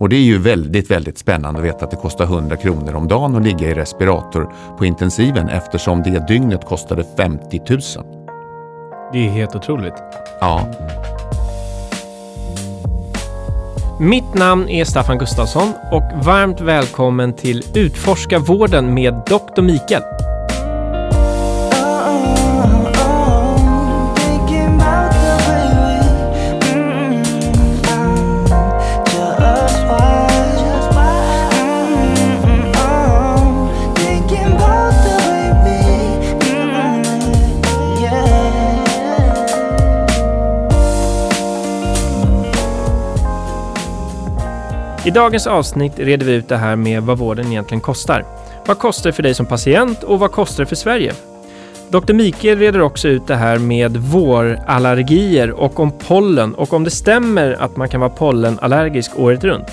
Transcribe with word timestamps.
Och 0.00 0.08
det 0.08 0.16
är 0.16 0.20
ju 0.20 0.38
väldigt, 0.38 0.90
väldigt 0.90 1.18
spännande 1.18 1.60
att 1.60 1.66
veta 1.66 1.84
att 1.84 1.90
det 1.90 1.96
kostar 1.96 2.24
100 2.24 2.56
kronor 2.56 2.94
om 2.94 3.08
dagen 3.08 3.36
att 3.36 3.42
ligga 3.42 3.70
i 3.70 3.74
respirator 3.74 4.52
på 4.78 4.84
intensiven 4.84 5.48
eftersom 5.48 6.02
det 6.02 6.28
dygnet 6.28 6.64
kostade 6.64 7.04
50 7.16 7.60
000. 7.68 7.80
Det 9.12 9.26
är 9.26 9.30
helt 9.30 9.54
otroligt. 9.54 9.94
Ja. 10.40 10.66
Mitt 14.00 14.34
namn 14.34 14.68
är 14.68 14.84
Staffan 14.84 15.18
Gustafsson 15.18 15.72
och 15.92 16.24
varmt 16.24 16.60
välkommen 16.60 17.32
till 17.32 17.62
Utforska 17.74 18.38
vården 18.38 18.94
med 18.94 19.14
Dr. 19.14 19.62
Mikael. 19.62 20.02
I 45.04 45.10
dagens 45.10 45.46
avsnitt 45.46 45.92
reder 45.96 46.26
vi 46.26 46.32
ut 46.32 46.48
det 46.48 46.56
här 46.56 46.76
med 46.76 47.02
vad 47.02 47.18
vården 47.18 47.46
egentligen 47.46 47.80
kostar. 47.80 48.24
Vad 48.66 48.78
kostar 48.78 49.10
det 49.10 49.14
för 49.14 49.22
dig 49.22 49.34
som 49.34 49.46
patient 49.46 50.02
och 50.02 50.18
vad 50.18 50.32
kostar 50.32 50.64
det 50.64 50.68
för 50.68 50.76
Sverige? 50.76 51.12
Dr. 51.88 52.12
Mikael 52.12 52.58
reder 52.58 52.80
också 52.80 53.08
ut 53.08 53.26
det 53.26 53.36
här 53.36 53.58
med 53.58 53.96
vårallergier 53.96 55.50
och 55.50 55.80
om 55.80 55.92
pollen 56.06 56.54
och 56.54 56.72
om 56.72 56.84
det 56.84 56.90
stämmer 56.90 57.56
att 57.60 57.76
man 57.76 57.88
kan 57.88 58.00
vara 58.00 58.10
pollenallergisk 58.10 59.18
året 59.18 59.44
runt. 59.44 59.68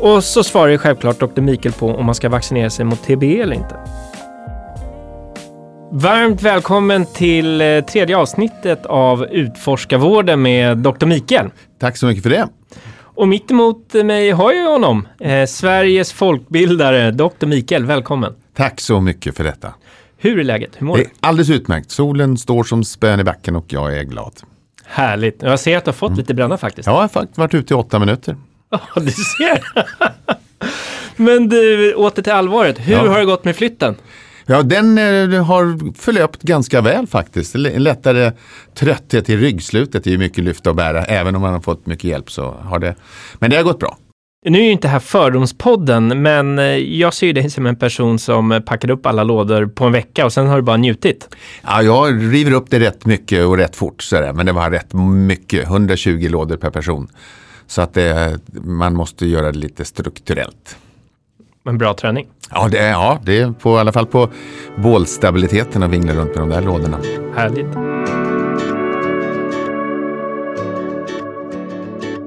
Och 0.00 0.24
så 0.24 0.44
svarar 0.44 0.68
ju 0.68 0.78
självklart 0.78 1.20
Dr. 1.20 1.40
Mikael 1.40 1.72
på 1.72 1.88
om 1.88 2.06
man 2.06 2.14
ska 2.14 2.28
vaccinera 2.28 2.70
sig 2.70 2.84
mot 2.84 3.02
TBE 3.02 3.40
eller 3.40 3.56
inte. 3.56 3.76
Varmt 5.92 6.42
välkommen 6.42 7.06
till 7.06 7.60
eh, 7.60 7.80
tredje 7.80 8.16
avsnittet 8.16 8.86
av 8.86 9.24
Utforska 9.24 9.98
vården 9.98 10.42
med 10.42 10.78
Dr. 10.78 11.06
Mikael. 11.06 11.50
Tack 11.80 11.96
så 11.96 12.06
mycket 12.06 12.22
för 12.22 12.30
det. 12.30 12.48
Och 13.16 13.28
mitt 13.28 13.50
emot 13.50 13.92
mig 13.94 14.30
har 14.30 14.52
jag 14.52 14.70
honom, 14.72 15.08
eh, 15.20 15.46
Sveriges 15.46 16.12
folkbildare, 16.12 17.10
Dr. 17.10 17.46
Mikael. 17.46 17.84
Välkommen! 17.84 18.34
Tack 18.56 18.80
så 18.80 19.00
mycket 19.00 19.36
för 19.36 19.44
detta. 19.44 19.74
Hur 20.18 20.38
är 20.38 20.44
läget? 20.44 20.70
Hur 20.78 20.86
mår 20.86 20.96
Det 20.96 21.02
du? 21.02 21.08
är 21.08 21.12
alldeles 21.20 21.50
utmärkt. 21.50 21.90
Solen 21.90 22.36
står 22.38 22.64
som 22.64 22.84
spön 22.84 23.20
i 23.20 23.24
backen 23.24 23.56
och 23.56 23.64
jag 23.68 23.98
är 23.98 24.02
glad. 24.02 24.32
Härligt! 24.84 25.42
Jag 25.42 25.60
ser 25.60 25.76
att 25.76 25.84
du 25.84 25.88
har 25.88 25.92
fått 25.94 26.16
lite 26.16 26.34
bränna 26.34 26.58
faktiskt. 26.58 26.86
Jag 26.86 26.94
har 26.94 27.08
faktiskt 27.08 27.38
varit 27.38 27.54
ute 27.54 27.74
i 27.74 27.76
åtta 27.76 27.98
minuter. 27.98 28.36
Ja, 28.70 28.80
du 28.96 29.10
ser! 29.10 29.64
Men 31.22 31.48
du, 31.48 31.94
åter 31.94 32.22
till 32.22 32.32
allvaret. 32.32 32.78
Hur 32.78 32.92
Ja. 32.92 33.08
har 33.08 33.18
det 33.18 33.24
gått 33.24 33.44
med 33.44 33.56
flytten? 33.56 33.94
Ja, 34.46 34.62
den 34.62 34.98
eh, 34.98 35.44
har 35.44 35.94
förlöpt 35.98 36.42
ganska 36.42 36.80
väl 36.80 37.06
faktiskt. 37.06 37.54
L- 37.54 37.72
lättare 37.76 38.32
trötthet 38.74 39.30
i 39.30 39.36
ryggslutet. 39.36 40.04
Det 40.04 40.10
är 40.10 40.12
ju 40.12 40.18
mycket 40.18 40.44
lyfta 40.44 40.70
och 40.70 40.76
bära. 40.76 41.04
Även 41.04 41.34
om 41.36 41.42
man 41.42 41.52
har 41.52 41.60
fått 41.60 41.86
mycket 41.86 42.04
hjälp 42.04 42.30
så 42.30 42.50
har 42.50 42.78
det. 42.78 42.94
Men 43.38 43.50
det 43.50 43.56
har 43.56 43.62
gått 43.64 43.78
bra. 43.80 43.96
Nu 44.46 44.58
är 44.58 44.62
ju 44.64 44.70
inte 44.70 44.88
här 44.88 44.98
Fördomspodden, 44.98 46.22
men 46.22 46.58
eh, 46.58 46.64
jag 46.76 47.14
ser 47.14 47.26
ju 47.26 47.32
dig 47.32 47.50
som 47.50 47.66
en 47.66 47.76
person 47.76 48.18
som 48.18 48.52
eh, 48.52 48.60
packade 48.60 48.92
upp 48.92 49.06
alla 49.06 49.24
lådor 49.24 49.66
på 49.66 49.84
en 49.84 49.92
vecka 49.92 50.24
och 50.24 50.32
sen 50.32 50.46
har 50.46 50.56
du 50.56 50.62
bara 50.62 50.76
njutit. 50.76 51.28
Ja, 51.62 51.82
jag 51.82 52.32
river 52.32 52.52
upp 52.52 52.70
det 52.70 52.80
rätt 52.80 53.06
mycket 53.06 53.44
och 53.46 53.56
rätt 53.56 53.76
fort. 53.76 54.02
Så 54.02 54.16
där. 54.20 54.32
Men 54.32 54.46
det 54.46 54.52
var 54.52 54.70
rätt 54.70 54.92
mycket. 55.26 55.64
120 55.64 56.28
lådor 56.30 56.56
per 56.56 56.70
person. 56.70 57.08
Så 57.66 57.82
att 57.82 57.94
det, 57.94 58.38
man 58.64 58.94
måste 58.94 59.26
göra 59.26 59.52
det 59.52 59.58
lite 59.58 59.84
strukturellt. 59.84 60.76
En 61.66 61.78
bra 61.78 61.94
träning. 61.94 62.26
Ja, 62.50 62.68
det 62.70 62.78
är, 62.78 62.90
ja, 62.90 63.18
det 63.22 63.40
är 63.40 63.50
på, 63.50 63.76
i 63.76 63.78
alla 63.78 63.92
fall 63.92 64.06
på 64.06 64.28
bålstabiliteten 64.76 65.82
att 65.82 65.90
vingla 65.90 66.12
runt 66.14 66.34
med 66.34 66.42
de 66.42 66.48
där 66.48 66.62
lådorna. 66.62 66.98
Härligt. 67.34 67.66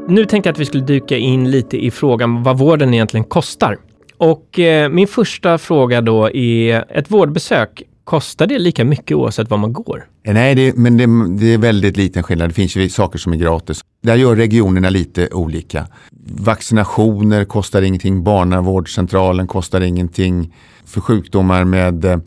Nu 0.07 0.25
tänkte 0.25 0.47
jag 0.47 0.53
att 0.53 0.59
vi 0.59 0.65
skulle 0.65 0.83
dyka 0.83 1.17
in 1.17 1.51
lite 1.51 1.77
i 1.85 1.91
frågan 1.91 2.43
vad 2.43 2.57
vården 2.57 2.93
egentligen 2.93 3.23
kostar. 3.23 3.77
Och 4.17 4.59
eh, 4.59 4.89
min 4.89 5.07
första 5.07 5.57
fråga 5.57 6.01
då 6.01 6.29
är 6.31 6.85
ett 6.97 7.11
vårdbesök. 7.11 7.83
Kostar 8.09 8.47
det 8.47 8.59
lika 8.59 8.85
mycket 8.85 9.17
oavsett 9.17 9.49
var 9.49 9.57
man 9.57 9.73
går? 9.73 10.07
Nej, 10.23 10.55
det, 10.55 10.77
men 10.77 10.97
det, 10.97 11.05
det 11.45 11.53
är 11.53 11.57
väldigt 11.57 11.97
liten 11.97 12.23
skillnad. 12.23 12.49
Det 12.49 12.53
finns 12.53 12.75
ju 12.75 12.89
saker 12.89 13.19
som 13.19 13.33
är 13.33 13.37
gratis. 13.37 13.81
Där 14.03 14.15
gör 14.15 14.35
regionerna 14.35 14.89
lite 14.89 15.27
olika. 15.31 15.87
Vaccinationer 16.25 17.45
kostar 17.45 17.81
ingenting. 17.81 18.23
Barnavårdscentralen 18.23 19.47
kostar 19.47 19.81
ingenting. 19.81 20.55
För 20.85 21.01
sjukdomar 21.01 21.63
med 21.63 22.05
eh, 22.05 22.17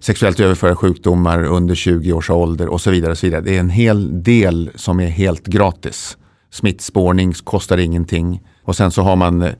sexuellt 0.00 0.40
överförda 0.40 0.76
sjukdomar 0.76 1.44
under 1.44 1.74
20 1.74 2.12
års 2.12 2.30
ålder 2.30 2.68
och 2.68 2.80
så 2.80 2.90
vidare. 2.90 3.10
Och 3.10 3.18
så 3.18 3.26
vidare. 3.26 3.40
Det 3.40 3.56
är 3.56 3.60
en 3.60 3.70
hel 3.70 4.22
del 4.22 4.70
som 4.74 5.00
är 5.00 5.08
helt 5.08 5.46
gratis. 5.46 6.16
Smittspårning 6.50 7.32
kostar 7.32 7.78
ingenting. 7.78 8.40
Och 8.64 8.76
sen 8.76 8.90
så 8.90 9.02
har 9.02 9.16
man 9.16 9.42
eh, 9.42 9.52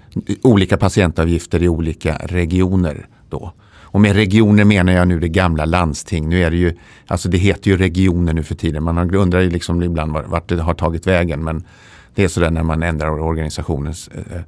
olika 0.43 0.77
patientavgifter 0.77 1.63
i 1.63 1.69
olika 1.69 2.15
regioner. 2.15 3.07
Då. 3.31 3.53
Och 3.93 4.01
med 4.01 4.17
regioner 4.17 4.65
menar 4.65 4.93
jag 4.93 5.09
nu 5.09 5.21
det 5.21 5.29
gamla 5.29 5.65
landsting. 5.65 6.29
Nu 6.29 6.43
är 6.43 6.51
det 6.51 6.57
ju, 6.57 6.77
alltså 7.07 7.29
det 7.29 7.39
heter 7.39 7.71
ju 7.71 7.77
regioner 7.77 8.33
nu 8.33 8.43
för 8.43 8.55
tiden. 8.55 8.83
Man 8.83 9.15
undrar 9.15 9.41
ju 9.41 9.51
liksom 9.51 9.83
ibland 9.83 10.13
vart 10.13 10.49
det 10.49 10.63
har 10.63 10.75
tagit 10.75 11.07
vägen. 11.07 11.45
Men 11.45 11.65
det 12.15 12.25
är 12.25 12.29
sådär 12.29 12.51
när 12.51 12.63
man 12.63 12.83
ändrar 12.83 13.21
organisationen. 13.21 13.95
Eh, 14.15 14.41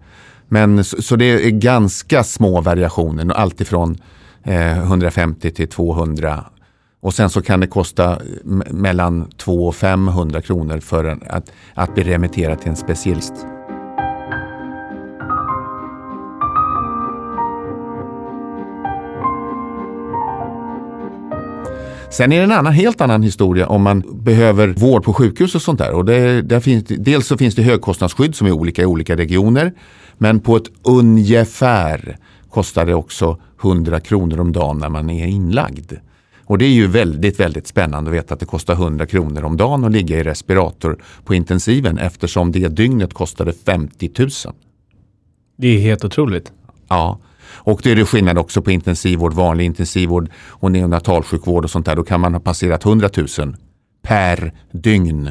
men 0.48 0.84
så, 0.84 1.02
så 1.02 1.16
det 1.16 1.25
är 1.25 1.50
ganska 1.50 2.25
små 2.25 2.60
variationer. 2.60 3.32
Alltifrån 3.34 3.97
eh, 4.44 4.78
150 4.78 5.50
till 5.50 5.69
200. 5.69 6.44
Och 7.00 7.14
sen 7.14 7.31
så 7.31 7.42
kan 7.42 7.60
det 7.60 7.66
kosta 7.66 8.19
mellan 8.70 9.31
200 9.31 9.69
och 9.69 9.75
500 9.75 10.41
kronor 10.41 10.81
för 10.81 11.19
att, 11.28 11.52
att 11.75 11.94
bli 11.94 12.04
remitterad 12.04 12.60
till 12.60 12.70
en 12.70 12.76
specialist. 12.76 13.34
Sen 22.12 22.32
är 22.32 22.36
det 22.36 22.44
en 22.44 22.52
annan, 22.52 22.72
helt 22.72 23.00
annan 23.00 23.22
historia 23.22 23.66
om 23.66 23.82
man 23.82 24.02
behöver 24.12 24.68
vård 24.68 25.04
på 25.04 25.14
sjukhus 25.14 25.54
och 25.54 25.62
sånt 25.62 25.78
där. 25.78 25.92
Och 25.92 26.04
det, 26.04 26.42
där 26.42 26.60
finns, 26.60 26.84
dels 26.84 27.26
så 27.26 27.36
finns 27.36 27.54
det 27.54 27.62
högkostnadsskydd 27.62 28.34
som 28.34 28.46
är 28.46 28.52
olika 28.52 28.82
i 28.82 28.86
olika 28.86 29.16
regioner. 29.16 29.72
Men 30.18 30.40
på 30.40 30.56
ett 30.56 30.70
ungefär 30.82 32.16
kostar 32.50 32.86
det 32.86 32.94
också 32.94 33.38
100 33.62 34.00
kronor 34.00 34.40
om 34.40 34.52
dagen 34.52 34.78
när 34.78 34.88
man 34.88 35.10
är 35.10 35.26
inlagd. 35.26 35.92
Och 36.44 36.58
det 36.58 36.64
är 36.64 36.72
ju 36.72 36.86
väldigt, 36.86 37.40
väldigt 37.40 37.66
spännande 37.66 38.10
att 38.10 38.16
veta 38.16 38.34
att 38.34 38.40
det 38.40 38.46
kostar 38.46 38.74
100 38.74 39.06
kronor 39.06 39.44
om 39.44 39.56
dagen 39.56 39.84
att 39.84 39.92
ligga 39.92 40.18
i 40.18 40.22
respirator 40.22 41.02
på 41.24 41.34
intensiven 41.34 41.98
eftersom 41.98 42.52
det 42.52 42.68
dygnet 42.68 43.14
kostade 43.14 43.52
50 43.52 44.10
000. 44.18 44.28
Det 45.56 45.68
är 45.68 45.80
helt 45.80 46.04
otroligt. 46.04 46.52
Ja, 46.88 47.18
och 47.64 47.80
det 47.82 47.90
är 47.90 47.96
det 47.96 48.04
skillnad 48.04 48.38
också 48.38 48.62
på 48.62 48.70
intensivvård, 48.70 49.34
vanlig 49.34 49.64
intensivvård 49.64 50.30
och 50.48 50.72
neonatalsjukvård 50.72 51.64
och 51.64 51.70
sånt 51.70 51.86
där. 51.86 51.96
Då 51.96 52.02
kan 52.02 52.20
man 52.20 52.32
ha 52.34 52.40
passerat 52.40 52.84
100 52.84 53.08
000 53.38 53.56
per 54.02 54.52
dygn. 54.72 55.30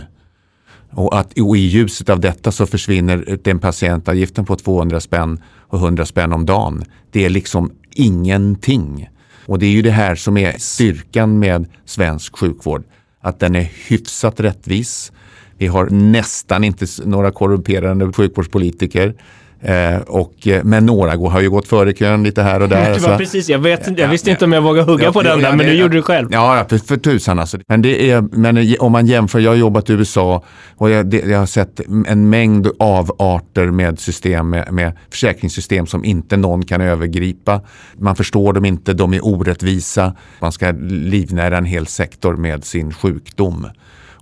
Och, 0.92 1.20
att, 1.20 1.40
och 1.40 1.58
i 1.58 1.60
ljuset 1.60 2.10
av 2.10 2.20
detta 2.20 2.52
så 2.52 2.66
försvinner 2.66 3.40
den 3.44 3.60
patientavgiften 3.60 4.46
på 4.46 4.56
200 4.56 5.00
spänn 5.00 5.42
och 5.68 5.80
100 5.80 6.06
spänn 6.06 6.34
om 6.34 6.46
dagen. 6.46 6.84
Det 7.12 7.26
är 7.26 7.30
liksom 7.30 7.72
ingenting. 7.94 9.10
Och 9.46 9.60
det 9.60 9.66
är 9.66 9.72
ju 9.72 9.82
det 9.82 9.92
här 9.92 10.16
som 10.16 10.38
är 10.38 10.58
styrkan 10.58 11.40
med 11.40 11.66
svensk 11.86 12.38
sjukvård. 12.38 12.84
Att 13.22 13.40
den 13.40 13.56
är 13.56 13.72
hyfsat 13.88 14.40
rättvis. 14.40 15.12
Vi 15.58 15.68
har 15.68 15.90
nästan 15.90 16.64
inte 16.64 16.86
några 17.06 17.32
korrumperande 17.32 18.14
sjukvårdspolitiker. 18.14 19.16
Eh, 19.64 19.96
och, 20.08 20.48
eh, 20.48 20.64
men 20.64 20.86
några 20.86 21.16
går- 21.16 21.30
har 21.30 21.42
ju 21.42 21.50
gått 21.50 21.68
före 21.68 21.94
kön 21.94 22.24
lite 22.24 22.42
här 22.44 22.62
och 22.62 22.70
där. 22.70 22.94
Det 22.94 23.00
var 23.08 23.18
precis, 23.18 23.50
jag, 23.50 23.60
vet, 23.60 23.88
jag 23.88 24.00
Ja, 24.00 24.08
visste 24.08 24.30
ja. 24.30 24.32
inte 24.32 24.46
om 24.46 24.52
jag 24.52 24.62
vågade 24.62 24.92
hugga 24.92 25.04
Ja, 25.06 25.12
på 25.12 25.22
den 25.22 25.40
ja, 25.40 25.50
där, 25.50 25.56
men 25.58 25.66
du 25.66 25.74
gjorde 25.74 25.96
det 25.96 26.02
själv. 26.02 26.28
Ja, 26.32 26.66
för, 26.70 26.78
för 26.78 26.98
tusan 26.98 27.40
alltså. 27.40 27.58
Men, 27.68 27.82
det 27.82 28.12
är, 28.12 28.22
men 28.22 28.76
om 28.80 28.92
man 28.92 29.06
jämför, 29.08 29.40
jag 29.40 29.52
har 29.52 29.56
jobbat 29.56 29.90
i 29.90 29.94
USA 29.94 30.44
och 30.78 30.90
jag, 30.90 31.06
det, 31.06 31.18
jag 31.26 31.40
har 31.40 31.46
sett 31.46 31.80
en 32.08 32.30
mängd 32.30 32.68
avarter 32.80 33.66
med 33.66 34.00
system, 34.00 34.50
med, 34.50 34.72
med 34.74 34.92
försäkringssystem 35.10 35.88
som 35.88 36.06
inte 36.06 36.38
någon 36.38 36.66
kan 36.66 36.82
övergripa. 36.82 37.62
Man 37.98 38.16
förstår 38.16 38.54
dem 38.54 38.66
inte, 38.66 38.94
de 38.94 39.14
är 39.14 39.26
orättvisa. 39.26 40.14
Man 40.40 40.52
ska 40.52 40.72
livnära 40.90 41.58
en 41.58 41.66
hel 41.66 41.88
sektor 41.88 42.36
med 42.36 42.64
sin 42.66 42.94
sjukdom. 42.94 43.68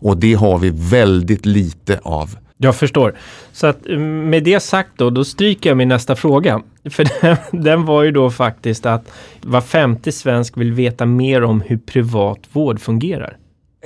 Och 0.02 0.18
det 0.18 0.34
har 0.34 0.58
vi 0.60 0.72
väldigt 0.76 1.46
lite 1.46 2.00
av. 2.04 2.36
Jag 2.62 2.76
förstår. 2.76 3.16
Så 3.52 3.68
att 3.68 3.90
eh, 3.90 3.98
med 4.00 4.44
det 4.44 4.60
sagt 4.60 4.90
då, 4.96 5.10
då 5.10 5.26
stryker 5.26 5.70
jag 5.70 5.78
min 5.78 5.88
nästa 5.88 6.16
fråga. 6.16 6.62
För 6.90 7.08
den, 7.22 7.64
den 7.64 7.86
var 7.86 8.04
ju 8.04 8.12
då 8.12 8.32
faktiskt 8.32 8.86
att 8.86 9.12
var 9.42 9.62
femte 9.62 10.12
svensk 10.12 10.58
vill 10.58 10.74
veta 10.74 11.06
mer 11.06 11.44
om 11.44 11.62
hur 11.62 11.78
privat 11.78 12.40
vård 12.52 12.80
fungerar. 12.80 13.38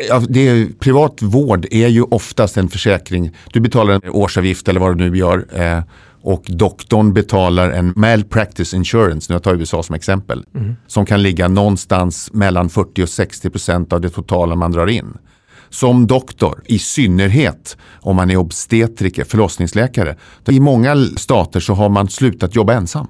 Ja, 0.09 0.21
det 0.29 0.47
är, 0.47 0.67
privat 0.79 1.21
vård 1.21 1.65
är 1.71 1.87
ju 1.87 2.03
oftast 2.03 2.57
en 2.57 2.69
försäkring. 2.69 3.31
Du 3.53 3.59
betalar 3.59 3.93
en 3.93 4.09
årsavgift 4.09 4.67
eller 4.67 4.79
vad 4.79 4.97
du 4.97 5.09
nu 5.09 5.17
gör. 5.17 5.45
Eh, 5.53 5.83
och 6.21 6.43
doktorn 6.47 7.13
betalar 7.13 7.71
en 7.71 7.93
malpractice 7.95 8.73
insurance, 8.73 9.31
nu 9.31 9.35
jag 9.35 9.43
tar 9.43 9.55
USA 9.55 9.83
som 9.83 9.95
exempel, 9.95 10.45
mm. 10.55 10.75
som 10.87 11.05
kan 11.05 11.21
ligga 11.21 11.47
någonstans 11.47 12.33
mellan 12.33 12.69
40 12.69 13.03
och 13.03 13.09
60 13.09 13.49
procent 13.49 13.93
av 13.93 14.01
det 14.01 14.09
totala 14.09 14.55
man 14.55 14.71
drar 14.71 14.87
in. 14.87 15.17
Som 15.73 16.07
doktor, 16.07 16.63
i 16.65 16.79
synnerhet 16.79 17.77
om 18.01 18.15
man 18.15 18.31
är 18.31 18.37
obstetriker, 18.37 19.23
förlossningsläkare, 19.23 20.15
i 20.49 20.59
många 20.59 20.95
stater 21.17 21.59
så 21.59 21.73
har 21.73 21.89
man 21.89 22.09
slutat 22.09 22.55
jobba 22.55 22.73
ensam. 22.73 23.07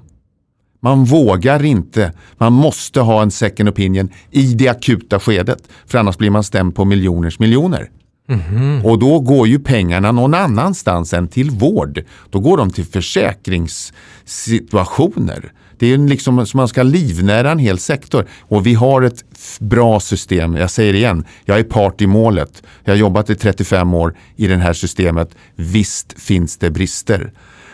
Man 0.80 1.04
vågar 1.04 1.64
inte, 1.64 2.12
man 2.38 2.52
måste 2.52 3.00
ha 3.00 3.22
en 3.22 3.30
second 3.30 3.68
opinion 3.68 4.08
i 4.30 4.54
det 4.54 4.68
akuta 4.68 5.20
skedet. 5.20 5.68
För 5.86 5.98
annars 5.98 6.18
blir 6.18 6.30
man 6.30 6.44
stämd 6.44 6.74
på 6.74 6.84
miljoners 6.84 7.38
miljoner. 7.38 7.90
Mm-hmm. 8.28 8.84
Och 8.84 8.98
då 8.98 9.20
går 9.20 9.48
ju 9.48 9.58
pengarna 9.58 10.12
någon 10.12 10.34
annanstans 10.34 11.14
än 11.14 11.28
till 11.28 11.50
vård. 11.50 12.04
Då 12.30 12.40
går 12.40 12.56
de 12.56 12.70
till 12.70 12.84
försäkringssituationer. 12.84 15.52
Det 15.84 15.92
är 15.92 15.98
liksom 15.98 16.46
som 16.46 16.58
man 16.58 16.68
ska 16.68 16.82
livnära 16.82 17.50
en 17.50 17.58
hel 17.58 17.78
sektor. 17.78 18.26
Och 18.40 18.66
vi 18.66 18.74
har 18.74 19.02
ett 19.02 19.24
bra 19.60 20.00
system. 20.00 20.56
Jag 20.56 20.70
säger 20.70 20.92
det 20.92 20.98
igen, 20.98 21.24
jag 21.44 21.58
är 21.58 21.62
part 21.62 22.00
i 22.00 22.06
målet. 22.06 22.62
Jag 22.84 22.92
har 22.92 22.98
jobbat 22.98 23.30
i 23.30 23.34
35 23.34 23.94
år 23.94 24.16
i 24.36 24.46
det 24.46 24.56
här 24.56 24.72
systemet. 24.72 25.34
Visst 25.54 26.20
finns 26.20 26.56
det 26.56 26.70
brister. 26.70 27.32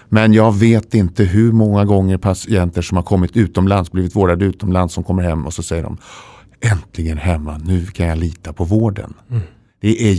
Men 0.09 0.33
jag 0.33 0.59
vet 0.59 0.95
inte 0.95 1.25
hur 1.25 1.53
många 1.53 1.85
gånger 1.85 2.19
patienter 2.19 2.83
som 2.83 2.97
har 2.97 3.05
kommit 3.05 3.37
utomlands, 3.37 3.93
blivit 3.93 4.17
vårdade 4.17 4.45
utomlands 4.45 4.95
som 4.95 5.05
kommer 5.05 5.23
hem 5.23 5.47
och 5.47 5.55
så 5.55 5.63
säger 5.63 5.83
de 5.83 5.99
äntligen 6.61 7.19
hemma, 7.19 7.61
nu 7.65 7.87
kan 7.87 8.07
jag 8.07 8.19
lita 8.19 8.53
på 8.53 8.65
vården. 8.65 9.15
Mm. 9.31 9.43
Det 9.81 10.11
är 10.11 10.13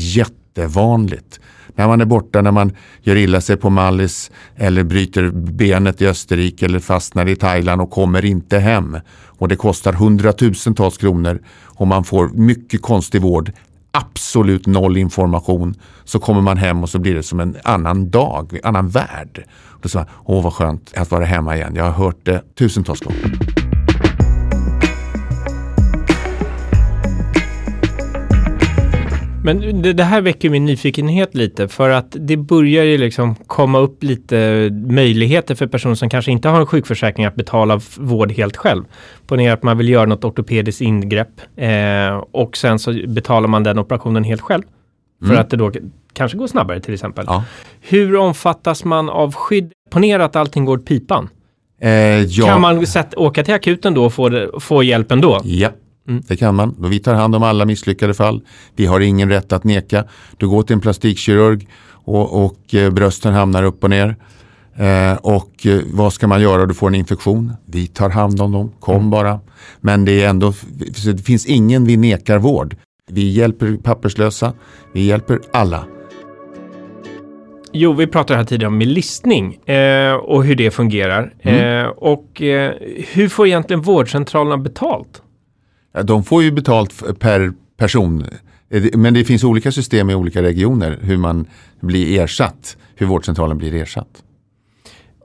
jättevanligt. 0.55 1.39
När 1.75 1.87
man 1.87 2.01
är 2.01 2.05
borta, 2.05 2.41
när 2.41 2.51
man 2.51 2.71
gör 3.01 3.15
illa 3.15 3.41
sig 3.41 3.57
på 3.57 3.69
Mallis 3.69 4.31
eller 4.55 4.83
bryter 4.83 5.29
benet 5.31 6.01
i 6.01 6.07
Österrike 6.07 6.65
eller 6.65 6.79
fastnar 6.79 7.27
i 7.27 7.35
Thailand 7.35 7.81
och 7.81 7.91
kommer 7.91 8.25
inte 8.25 8.59
hem. 8.59 8.97
Och 9.39 9.47
det 9.47 9.55
kostar 9.55 9.93
hundratusentals 9.93 10.97
kronor 10.97 11.41
och 11.63 11.87
man 11.87 12.03
får 12.03 12.29
mycket 12.29 12.81
konstig 12.81 13.21
vård 13.21 13.51
absolut 13.93 14.67
noll 14.67 14.97
information 14.97 15.75
så 16.03 16.19
kommer 16.19 16.41
man 16.41 16.57
hem 16.57 16.83
och 16.83 16.89
så 16.89 16.99
blir 16.99 17.15
det 17.15 17.23
som 17.23 17.39
en 17.39 17.57
annan 17.63 18.09
dag, 18.09 18.53
en 18.53 18.59
annan 18.63 18.89
värld. 18.89 19.43
Då 19.81 19.89
sa 19.89 20.05
åh 20.25 20.43
vad 20.43 20.53
skönt 20.53 20.93
att 20.95 21.11
vara 21.11 21.25
hemma 21.25 21.55
igen. 21.55 21.75
Jag 21.75 21.83
har 21.83 22.05
hört 22.05 22.25
det 22.25 22.43
tusentals 22.55 22.99
gånger. 22.99 23.60
Men 29.43 29.81
det, 29.81 29.93
det, 29.93 30.03
här 30.03 30.21
väcker 30.21 30.49
min 30.49 30.65
nyfikenhet 30.65 31.35
lite 31.35 31.67
för 31.67 31.89
att 31.89 32.15
det 32.19 32.37
börjar 32.37 32.83
ju 32.83 32.97
liksom 32.97 33.35
komma 33.35 33.79
upp 33.79 34.03
lite 34.03 34.69
möjligheter 34.71 35.55
för 35.55 35.67
personer 35.67 35.95
som 35.95 36.09
kanske 36.09 36.31
inte 36.31 36.49
har 36.49 36.59
en 36.59 36.65
sjukförsäkring 36.65 37.25
att 37.25 37.35
betala 37.35 37.81
vård 37.97 38.31
helt 38.31 38.57
själv. 38.57 38.83
Ponera 39.27 39.53
att 39.53 39.63
man 39.63 39.77
vill 39.77 39.89
göra 39.89 40.05
något 40.05 40.23
ortopediskt 40.23 40.81
ingrepp 40.81 41.41
eh, 41.55 42.23
och 42.31 42.57
sen 42.57 42.79
så 42.79 42.93
betalar 43.07 43.47
man 43.47 43.63
den 43.63 43.79
operationen 43.79 44.23
helt 44.23 44.41
själv. 44.41 44.63
För 45.19 45.29
mm. 45.29 45.41
att 45.41 45.49
det 45.49 45.57
då 45.57 45.71
kanske 46.13 46.37
går 46.37 46.47
snabbare 46.47 46.79
till 46.79 46.93
exempel. 46.93 47.25
Ja. 47.27 47.43
Hur 47.81 48.15
omfattas 48.15 48.83
man 48.83 49.09
av 49.09 49.33
skydd? 49.33 49.71
Ponera 49.89 50.25
att 50.25 50.35
allting 50.35 50.65
går 50.65 50.77
åt 50.77 50.85
pipan. 50.85 51.29
Eh, 51.81 51.91
ja. 52.21 52.45
Kan 52.45 52.61
man 52.61 52.87
sätt, 52.87 53.13
åka 53.17 53.43
till 53.43 53.53
akuten 53.53 53.93
då 53.93 54.05
och 54.05 54.13
få, 54.13 54.49
få 54.59 54.83
hjälpen 54.83 55.21
då? 55.21 55.41
Ja. 55.43 55.69
Mm. 56.07 56.23
Det 56.27 56.37
kan 56.37 56.55
man. 56.55 56.75
Vi 56.79 56.99
tar 56.99 57.13
hand 57.13 57.35
om 57.35 57.43
alla 57.43 57.65
misslyckade 57.65 58.13
fall. 58.13 58.41
Vi 58.75 58.85
har 58.85 58.99
ingen 58.99 59.29
rätt 59.29 59.53
att 59.53 59.63
neka. 59.63 60.05
Du 60.37 60.49
går 60.49 60.63
till 60.63 60.73
en 60.73 60.81
plastikkirurg 60.81 61.67
och, 61.91 62.45
och 62.45 62.75
eh, 62.75 62.91
brösten 62.91 63.33
hamnar 63.33 63.63
upp 63.63 63.83
och 63.83 63.89
ner. 63.89 64.15
Eh, 64.75 65.13
och 65.13 65.65
eh, 65.65 65.81
vad 65.85 66.13
ska 66.13 66.27
man 66.27 66.41
göra? 66.41 66.65
Du 66.65 66.73
får 66.73 66.87
en 66.87 66.95
infektion. 66.95 67.53
Vi 67.65 67.87
tar 67.87 68.09
hand 68.09 68.41
om 68.41 68.51
dem. 68.51 68.71
Kom 68.79 68.95
mm. 68.95 69.09
bara. 69.09 69.39
Men 69.79 70.05
det 70.05 70.23
är 70.23 70.29
ändå, 70.29 70.53
det 71.05 71.23
finns 71.25 71.45
ingen 71.45 71.85
vi 71.85 71.97
nekar 71.97 72.37
vård. 72.37 72.75
Vi 73.11 73.29
hjälper 73.29 73.77
papperslösa. 73.77 74.53
Vi 74.93 75.05
hjälper 75.05 75.39
alla. 75.53 75.85
Jo, 77.73 77.93
vi 77.93 78.07
pratade 78.07 78.37
här 78.37 78.45
tidigare 78.45 78.67
om 78.67 78.79
listning 78.79 79.53
eh, 79.65 80.13
och 80.13 80.43
hur 80.43 80.55
det 80.55 80.71
fungerar. 80.71 81.33
Mm. 81.41 81.85
Eh, 81.85 81.89
och 81.89 82.41
eh, 82.41 82.73
hur 83.13 83.29
får 83.29 83.47
egentligen 83.47 83.81
vårdcentralerna 83.81 84.57
betalt? 84.57 85.21
De 86.03 86.23
får 86.23 86.43
ju 86.43 86.51
betalt 86.51 87.19
per 87.19 87.53
person. 87.77 88.25
Men 88.93 89.13
det 89.13 89.23
finns 89.23 89.43
olika 89.43 89.71
system 89.71 90.09
i 90.09 90.15
olika 90.15 90.41
regioner 90.41 90.97
hur 91.01 91.17
man 91.17 91.45
blir 91.79 92.19
ersatt, 92.19 92.77
hur 92.95 93.05
vårdcentralen 93.05 93.57
blir 93.57 93.73
ersatt. 93.73 94.23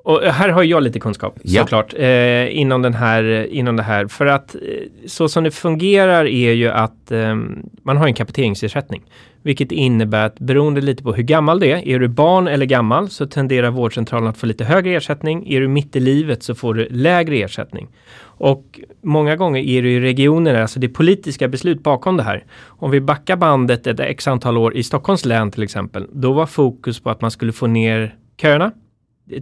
Och 0.07 0.21
här 0.23 0.49
har 0.49 0.63
jag 0.63 0.83
lite 0.83 1.01
kunskap 1.01 1.39
ja. 1.43 1.63
såklart 1.63 1.95
eh, 1.97 2.59
inom, 2.59 2.83
den 2.83 2.95
här, 2.95 3.47
inom 3.53 3.77
det 3.77 3.83
här. 3.83 4.07
För 4.07 4.27
att 4.27 4.55
eh, 4.55 4.61
så 5.07 5.29
som 5.29 5.45
det 5.45 5.51
fungerar 5.51 6.27
är 6.27 6.53
ju 6.53 6.69
att 6.69 7.11
eh, 7.11 7.35
man 7.83 7.97
har 7.97 8.07
en 8.07 8.15
kapiteringsersättning. 8.15 9.03
Vilket 9.47 9.73
innebär 9.73 10.27
att 10.27 10.39
beroende 10.39 10.81
lite 10.81 11.03
på 11.03 11.13
hur 11.13 11.23
gammal 11.23 11.61
du 11.61 11.67
är, 11.67 11.89
är 11.89 11.99
du 11.99 12.09
barn 12.09 12.49
eller 12.49 12.67
gammal 12.67 13.11
så 13.11 13.27
tenderar 13.27 13.71
vårdcentralen 13.71 14.29
att 14.29 14.39
få 14.39 14.47
lite 14.47 14.65
högre 14.65 14.97
ersättning. 14.97 15.53
Är 15.53 15.61
du 15.61 15.69
mitt 15.69 15.97
i 15.97 16.01
livet 16.01 16.43
så 16.43 16.55
får 16.55 16.75
du 16.75 16.89
lägre 16.91 17.37
ersättning. 17.37 17.89
Och 18.23 18.81
många 19.03 19.37
gånger 19.37 19.61
är 19.61 19.83
det 19.83 19.89
ju 19.89 20.01
regionerna, 20.01 20.63
alltså 20.63 20.81
det 20.81 20.89
politiska 20.89 21.49
beslut 21.49 21.83
bakom 21.83 22.17
det 22.17 22.23
här. 22.23 22.45
Om 22.67 22.91
vi 22.91 23.01
backar 23.01 23.37
bandet 23.37 23.87
ett 23.87 24.01
x 24.01 24.29
antal 24.29 24.57
år 24.57 24.77
i 24.77 24.83
Stockholms 24.83 25.25
län 25.25 25.51
till 25.51 25.63
exempel, 25.63 26.07
då 26.13 26.33
var 26.33 26.47
fokus 26.47 27.01
på 27.01 27.11
att 27.11 27.21
man 27.21 27.31
skulle 27.31 27.53
få 27.53 27.67
ner 27.67 28.15
köerna 28.37 28.73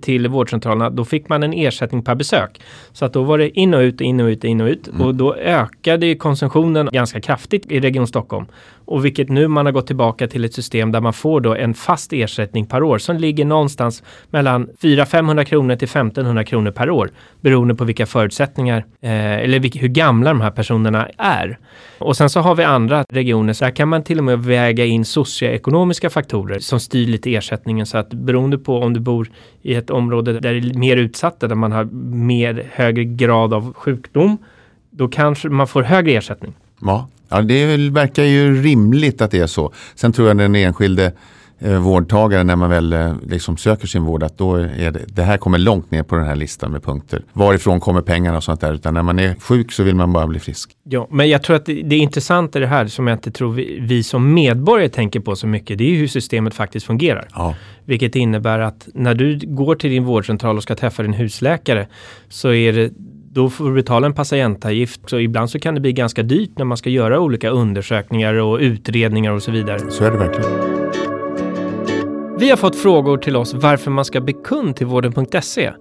till 0.00 0.28
vårdcentralerna, 0.28 0.90
då 0.90 1.04
fick 1.04 1.28
man 1.28 1.42
en 1.42 1.52
ersättning 1.52 2.02
per 2.02 2.14
besök. 2.14 2.60
Så 2.92 3.04
att 3.04 3.12
då 3.12 3.22
var 3.22 3.38
det 3.38 3.58
in 3.58 3.74
och 3.74 3.80
ut, 3.80 4.00
in 4.00 4.20
och 4.20 4.26
ut, 4.26 4.44
in 4.44 4.60
och 4.60 4.66
ut. 4.66 4.88
Mm. 4.88 5.00
Och 5.00 5.14
då 5.14 5.34
ökade 5.34 6.14
konsumtionen 6.14 6.88
ganska 6.92 7.20
kraftigt 7.20 7.72
i 7.72 7.80
Region 7.80 8.06
Stockholm. 8.06 8.46
Och 8.86 9.04
vilket 9.04 9.28
nu 9.28 9.48
man 9.48 9.66
har 9.66 9.72
gått 9.72 9.86
tillbaka 9.86 10.28
till 10.28 10.44
ett 10.44 10.54
system 10.54 10.92
där 10.92 11.00
man 11.00 11.12
får 11.12 11.40
då 11.40 11.54
en 11.54 11.74
fast 11.74 12.12
ersättning 12.12 12.66
per 12.66 12.82
år 12.82 12.98
som 12.98 13.16
ligger 13.16 13.44
någonstans 13.44 14.02
mellan 14.30 14.68
400-500 14.80 15.44
kronor 15.44 15.76
till 15.76 15.88
1500 15.88 16.44
kronor 16.44 16.70
per 16.70 16.90
år. 16.90 17.10
Beroende 17.40 17.74
på 17.74 17.84
vilka 17.84 18.06
förutsättningar 18.06 18.84
eh, 19.00 19.32
eller 19.32 19.58
vilka, 19.58 19.78
hur 19.78 19.88
gamla 19.88 20.30
de 20.30 20.40
här 20.40 20.50
personerna 20.50 21.08
är. 21.18 21.58
Och 21.98 22.16
sen 22.16 22.30
så 22.30 22.40
har 22.40 22.54
vi 22.54 22.64
andra 22.64 23.04
regioner, 23.08 23.52
så 23.52 23.64
här 23.64 23.72
kan 23.72 23.88
man 23.88 24.02
till 24.02 24.18
och 24.18 24.24
med 24.24 24.44
väga 24.44 24.84
in 24.84 25.04
socioekonomiska 25.04 26.10
faktorer 26.10 26.58
som 26.58 26.80
styr 26.80 27.06
lite 27.06 27.34
ersättningen. 27.34 27.86
Så 27.86 27.98
att 27.98 28.10
beroende 28.10 28.58
på 28.58 28.78
om 28.78 28.92
du 28.92 29.00
bor 29.00 29.30
i 29.62 29.73
ett 29.74 29.90
område 29.90 30.32
där 30.32 30.40
det 30.40 30.58
är 30.58 30.78
mer 30.78 30.96
utsatta, 30.96 31.48
där 31.48 31.54
man 31.54 31.72
har 31.72 31.84
mer 32.14 32.68
högre 32.72 33.04
grad 33.04 33.54
av 33.54 33.72
sjukdom, 33.72 34.38
då 34.90 35.08
kanske 35.08 35.48
man 35.48 35.66
får 35.66 35.82
högre 35.82 36.12
ersättning. 36.12 36.52
Ja, 36.80 37.08
ja 37.28 37.42
det 37.42 37.90
verkar 37.90 38.24
ju 38.24 38.62
rimligt 38.62 39.22
att 39.22 39.30
det 39.30 39.38
är 39.38 39.46
så. 39.46 39.72
Sen 39.94 40.12
tror 40.12 40.28
jag 40.28 40.36
den 40.36 40.54
enskilde 40.54 41.12
eh, 41.58 41.78
vårdtagare 41.78 42.44
när 42.44 42.56
man 42.56 42.70
väl 42.70 42.92
eh, 42.92 43.14
liksom 43.26 43.56
söker 43.56 43.86
sin 43.86 44.04
vård 44.04 44.22
att 44.22 44.38
då 44.38 44.54
är 44.54 44.90
det, 44.90 45.04
det 45.06 45.22
här 45.22 45.36
kommer 45.36 45.58
långt 45.58 45.90
ner 45.90 46.02
på 46.02 46.16
den 46.16 46.26
här 46.26 46.36
listan 46.36 46.72
med 46.72 46.82
punkter. 46.82 47.22
Varifrån 47.32 47.80
kommer 47.80 48.00
pengarna 48.00 48.36
och 48.36 48.44
sånt 48.44 48.60
där. 48.60 48.74
Utan 48.74 48.94
när 48.94 49.02
man 49.02 49.18
är 49.18 49.34
sjuk 49.34 49.72
så 49.72 49.82
vill 49.82 49.94
man 49.94 50.12
bara 50.12 50.26
bli 50.26 50.40
frisk. 50.40 50.70
Ja, 50.82 51.08
men 51.10 51.28
jag 51.28 51.42
tror 51.42 51.56
att 51.56 51.66
det, 51.66 51.82
det 51.82 51.96
intressanta 51.96 52.58
i 52.58 52.62
det 52.62 52.68
här 52.68 52.86
som 52.86 53.06
jag 53.06 53.14
inte 53.14 53.30
tror 53.30 53.52
vi, 53.52 53.78
vi, 53.80 54.02
som 54.02 54.34
medborgare 54.34 54.88
tänker 54.88 55.20
på 55.20 55.36
så 55.36 55.46
mycket. 55.46 55.78
Det 55.78 55.84
är 55.84 55.96
hur 55.96 56.08
systemet 56.08 56.54
faktiskt 56.54 56.86
fungerar. 56.86 57.28
Ja. 57.34 57.54
Vilket 57.84 58.16
innebär 58.16 58.58
att 58.58 58.88
när 58.94 59.14
du 59.14 59.38
går 59.42 59.74
till 59.74 59.90
din 59.90 60.04
vårdcentral 60.04 60.56
och 60.56 60.62
ska 60.62 60.74
träffa 60.74 61.02
din 61.02 61.12
husläkare 61.12 61.86
så 62.28 62.52
är 62.52 62.72
det 62.72 62.90
då 63.34 63.50
får 63.50 63.68
du 63.68 63.74
betala 63.74 64.06
en 64.06 64.14
patientavgift. 64.14 65.00
Så 65.06 65.18
ibland 65.18 65.50
så 65.50 65.58
kan 65.58 65.74
det 65.74 65.80
bli 65.80 65.92
ganska 65.92 66.22
dyrt 66.22 66.58
när 66.58 66.64
man 66.64 66.76
ska 66.76 66.90
göra 66.90 67.20
olika 67.20 67.50
undersökningar 67.50 68.34
och 68.34 68.58
utredningar 68.58 69.32
och 69.32 69.42
så 69.42 69.50
vidare. 69.50 69.90
Så 69.90 70.04
är 70.04 70.10
det 70.10 70.18
verkligen. 70.18 70.73
Vi 72.44 72.50
har 72.50 72.56
fått 72.56 72.76
frågor 72.76 73.18
till 73.18 73.36
oss 73.36 73.54
varför 73.54 73.90
man 73.90 74.04
ska 74.04 74.20
bli 74.20 74.34
kund 74.44 74.76
till 74.76 74.86
vården.se. 74.86 75.72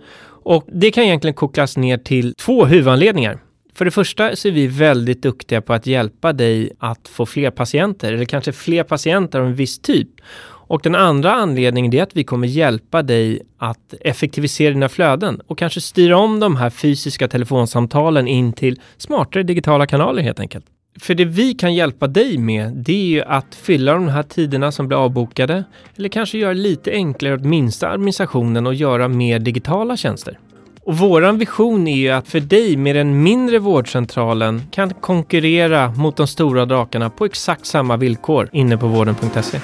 Och 0.44 0.68
det 0.68 0.92
kan 0.92 1.04
egentligen 1.04 1.34
koklas 1.34 1.78
ner 1.78 1.98
till 1.98 2.36
två 2.36 2.66
huvudanledningar. 2.66 3.40
För 3.74 3.86
det 3.86 3.92
första 3.92 4.36
så 4.36 4.48
är 4.48 4.52
vi 4.52 4.68
väldigt 4.68 5.22
duktiga 5.22 5.62
på 5.62 5.74
att 5.74 5.88
hjälpa 5.88 6.34
dig 6.34 6.72
att 6.80 7.08
få 7.08 7.26
fler 7.26 7.52
patienter, 7.52 8.14
eller 8.14 8.26
kanske 8.26 8.52
fler 8.52 8.84
patienter 8.84 9.40
av 9.40 9.46
en 9.46 9.56
viss 9.56 9.80
typ. 9.80 10.10
Och 10.46 10.82
den 10.84 10.96
andra 10.96 11.34
anledningen 11.34 11.94
är 11.94 12.04
att 12.04 12.16
vi 12.16 12.24
kommer 12.24 12.48
hjälpa 12.48 13.02
dig 13.02 13.42
att 13.58 13.94
effektivisera 14.02 14.74
dina 14.74 14.90
flöden 14.90 15.42
och 15.48 15.58
kanske 15.58 15.82
styra 15.82 16.18
om 16.18 16.40
de 16.40 16.56
här 16.56 16.70
fysiska 16.70 17.28
telefonsamtalen 17.28 18.28
in 18.28 18.54
till 18.54 18.80
smartare 18.98 19.44
digitala 19.44 19.88
kanaler 19.88 20.22
helt 20.22 20.40
enkelt. 20.40 20.66
För 21.00 21.16
det 21.16 21.26
vi 21.26 21.54
kan 21.54 21.76
hjälpa 21.76 22.08
dig 22.08 22.38
med, 22.38 22.72
det 22.74 22.94
är 22.94 23.06
ju 23.06 23.22
att 23.22 23.56
fylla 23.56 23.94
de 23.94 24.08
här 24.08 24.24
tiderna 24.24 24.72
som 24.72 24.88
blir 24.88 24.98
avbokade 24.98 25.64
eller 25.96 26.10
kanske 26.10 26.38
göra 26.38 26.54
lite 26.54 26.92
enklare 26.92 27.34
att 27.34 27.46
minska 27.46 27.90
administrationen 27.90 28.68
och 28.68 28.74
göra 28.74 29.08
mer 29.08 29.40
digitala 29.40 29.98
tjänster. 29.98 30.40
Och 30.86 30.98
våran 30.98 31.38
vision 31.38 31.88
är 31.88 31.96
ju 31.96 32.10
att 32.10 32.28
för 32.28 32.40
dig 32.40 32.78
med 32.78 32.96
den 32.96 33.24
mindre 33.24 33.60
vårdcentralen 33.60 34.62
kan 34.72 34.94
konkurrera 34.94 35.92
mot 35.92 36.18
de 36.18 36.28
stora 36.28 36.66
drakarna 36.66 37.10
på 37.10 37.26
exakt 37.26 37.66
samma 37.66 37.98
villkor 37.98 38.50
inne 38.52 38.78
på 38.78 38.88
vården.se. 38.88 39.60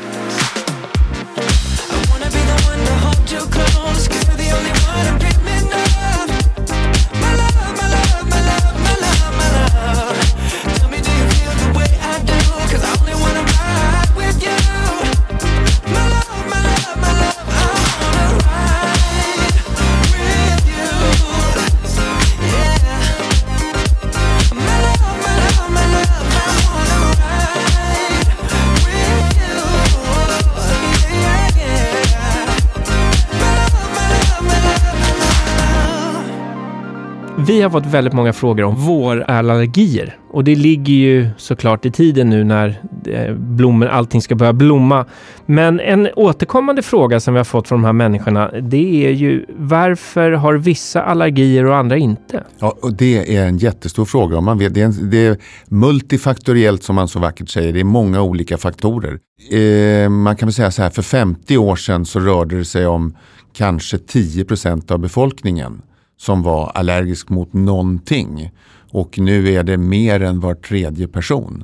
Vi 37.47 37.61
har 37.61 37.69
fått 37.69 37.85
väldigt 37.85 38.13
många 38.13 38.33
frågor 38.33 38.63
om 38.63 38.75
vårallergier 38.75 40.17
och 40.31 40.43
det 40.43 40.55
ligger 40.55 40.93
ju 40.93 41.29
såklart 41.37 41.85
i 41.85 41.91
tiden 41.91 42.29
nu 42.29 42.43
när 42.43 42.81
eh, 43.05 43.33
blommor, 43.35 43.87
allting 43.87 44.21
ska 44.21 44.35
börja 44.35 44.53
blomma. 44.53 45.05
Men 45.45 45.79
en 45.79 46.09
återkommande 46.15 46.81
fråga 46.81 47.19
som 47.19 47.33
vi 47.33 47.37
har 47.37 47.45
fått 47.45 47.67
från 47.67 47.81
de 47.81 47.85
här 47.85 47.93
människorna, 47.93 48.51
det 48.61 49.05
är 49.07 49.11
ju 49.11 49.45
varför 49.57 50.31
har 50.31 50.53
vissa 50.53 51.01
allergier 51.01 51.65
och 51.65 51.75
andra 51.75 51.97
inte? 51.97 52.43
Ja, 52.59 52.77
och 52.81 52.93
det 52.93 53.37
är 53.37 53.47
en 53.47 53.57
jättestor 53.57 54.05
fråga. 54.05 54.41
Man 54.41 54.57
vet, 54.57 54.73
det, 54.73 54.81
är 54.81 54.85
en, 54.85 55.09
det 55.09 55.27
är 55.27 55.37
multifaktoriellt 55.67 56.83
som 56.83 56.95
man 56.95 57.07
så 57.07 57.19
vackert 57.19 57.49
säger. 57.49 57.73
Det 57.73 57.79
är 57.79 57.83
många 57.83 58.21
olika 58.21 58.57
faktorer. 58.57 59.19
Eh, 59.51 60.09
man 60.09 60.35
kan 60.35 60.47
väl 60.47 60.53
säga 60.53 60.71
så 60.71 60.81
här, 60.81 60.89
för 60.89 61.01
50 61.01 61.57
år 61.57 61.75
sedan 61.75 62.05
så 62.05 62.19
rörde 62.19 62.57
det 62.57 62.65
sig 62.65 62.87
om 62.87 63.15
kanske 63.53 63.97
10 63.97 64.45
procent 64.45 64.91
av 64.91 64.99
befolkningen 64.99 65.81
som 66.19 66.43
var 66.43 66.71
allergisk 66.75 67.29
mot 67.29 67.53
någonting. 67.53 68.51
Och 68.91 69.19
nu 69.19 69.53
är 69.53 69.63
det 69.63 69.77
mer 69.77 70.21
än 70.23 70.39
var 70.39 70.53
tredje 70.53 71.07
person. 71.07 71.63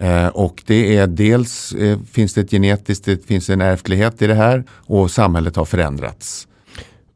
Eh, 0.00 0.26
och 0.26 0.62
det 0.66 0.96
är 0.96 1.06
dels 1.06 1.72
eh, 1.72 1.98
finns 2.12 2.34
det 2.34 2.40
ett 2.40 2.50
genetiskt, 2.50 3.04
det 3.04 3.26
finns 3.26 3.50
en 3.50 3.60
ärftlighet 3.60 4.22
i 4.22 4.26
det 4.26 4.34
här 4.34 4.64
och 4.70 5.10
samhället 5.10 5.56
har 5.56 5.64
förändrats. 5.64 6.48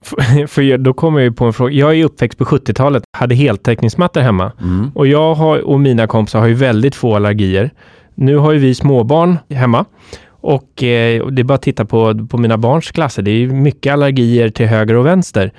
För 0.49 0.79
då 0.79 0.93
kommer 0.93 1.21
jag 1.21 1.37
på 1.37 1.45
en 1.45 1.53
fråga. 1.53 1.73
Jag 1.73 1.95
är 1.99 2.05
uppväxt 2.05 2.39
på 2.39 2.45
70-talet, 2.45 3.05
hade 3.17 3.35
heltäckningsmattor 3.35 4.21
hemma 4.21 4.53
Mm. 4.61 4.91
och 4.95 5.07
jag 5.07 5.35
har, 5.35 5.59
och 5.59 5.81
mina 5.81 6.07
kompisar 6.07 6.41
har 6.41 6.47
ju 6.47 6.55
väldigt 6.55 6.95
få 6.95 7.17
allergier. 7.17 7.71
Nu 8.15 8.37
har 8.37 8.53
ju 8.53 8.59
vi 8.59 8.75
småbarn 8.75 9.39
hemma 9.51 9.85
och 10.29 10.83
eh, 10.83 11.27
det 11.27 11.43
är 11.43 11.45
bara 11.45 11.55
att 11.55 11.63
titta 11.63 11.85
på, 11.85 12.27
på 12.27 12.39
mina 12.39 12.59
barns 12.59 12.91
klasser. 12.91 13.23
Det 13.23 13.31
är 13.31 13.37
ju 13.37 13.53
mycket 13.53 13.93
allergier 13.93 14.49
till 14.49 14.67
höger 14.67 14.95
och 14.95 15.07
vänster. 15.07 15.53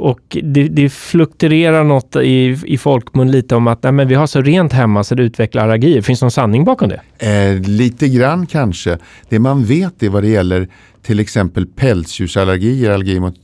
Och 0.00 0.36
det, 0.42 0.68
det 0.68 0.90
fluktuerar 0.90 1.84
något 1.84 2.16
i, 2.16 2.58
i 2.64 2.78
folkmun 2.78 3.30
lite 3.30 3.56
om 3.56 3.66
att 3.66 3.82
nej, 3.82 3.92
men 3.92 4.08
vi 4.08 4.14
har 4.14 4.26
så 4.26 4.42
rent 4.42 4.72
hemma 4.72 5.04
så 5.04 5.14
det 5.14 5.22
utvecklar 5.22 5.62
allergier. 5.62 6.02
Finns 6.02 6.20
det 6.20 6.24
någon 6.24 6.30
sanning 6.30 6.64
bakom 6.64 6.88
det? 6.88 7.00
Eh, 7.18 7.60
lite 7.60 8.08
grann 8.08 8.46
kanske. 8.46 8.98
Det 9.28 9.38
man 9.38 9.64
vet 9.64 10.02
är 10.02 10.08
vad 10.08 10.22
det 10.22 10.28
gäller 10.28 10.68
till 11.02 11.20
exempel 11.20 11.66
pälsdjursallergier, 11.66 12.90
allergi 12.90 13.20
mot 13.20 13.34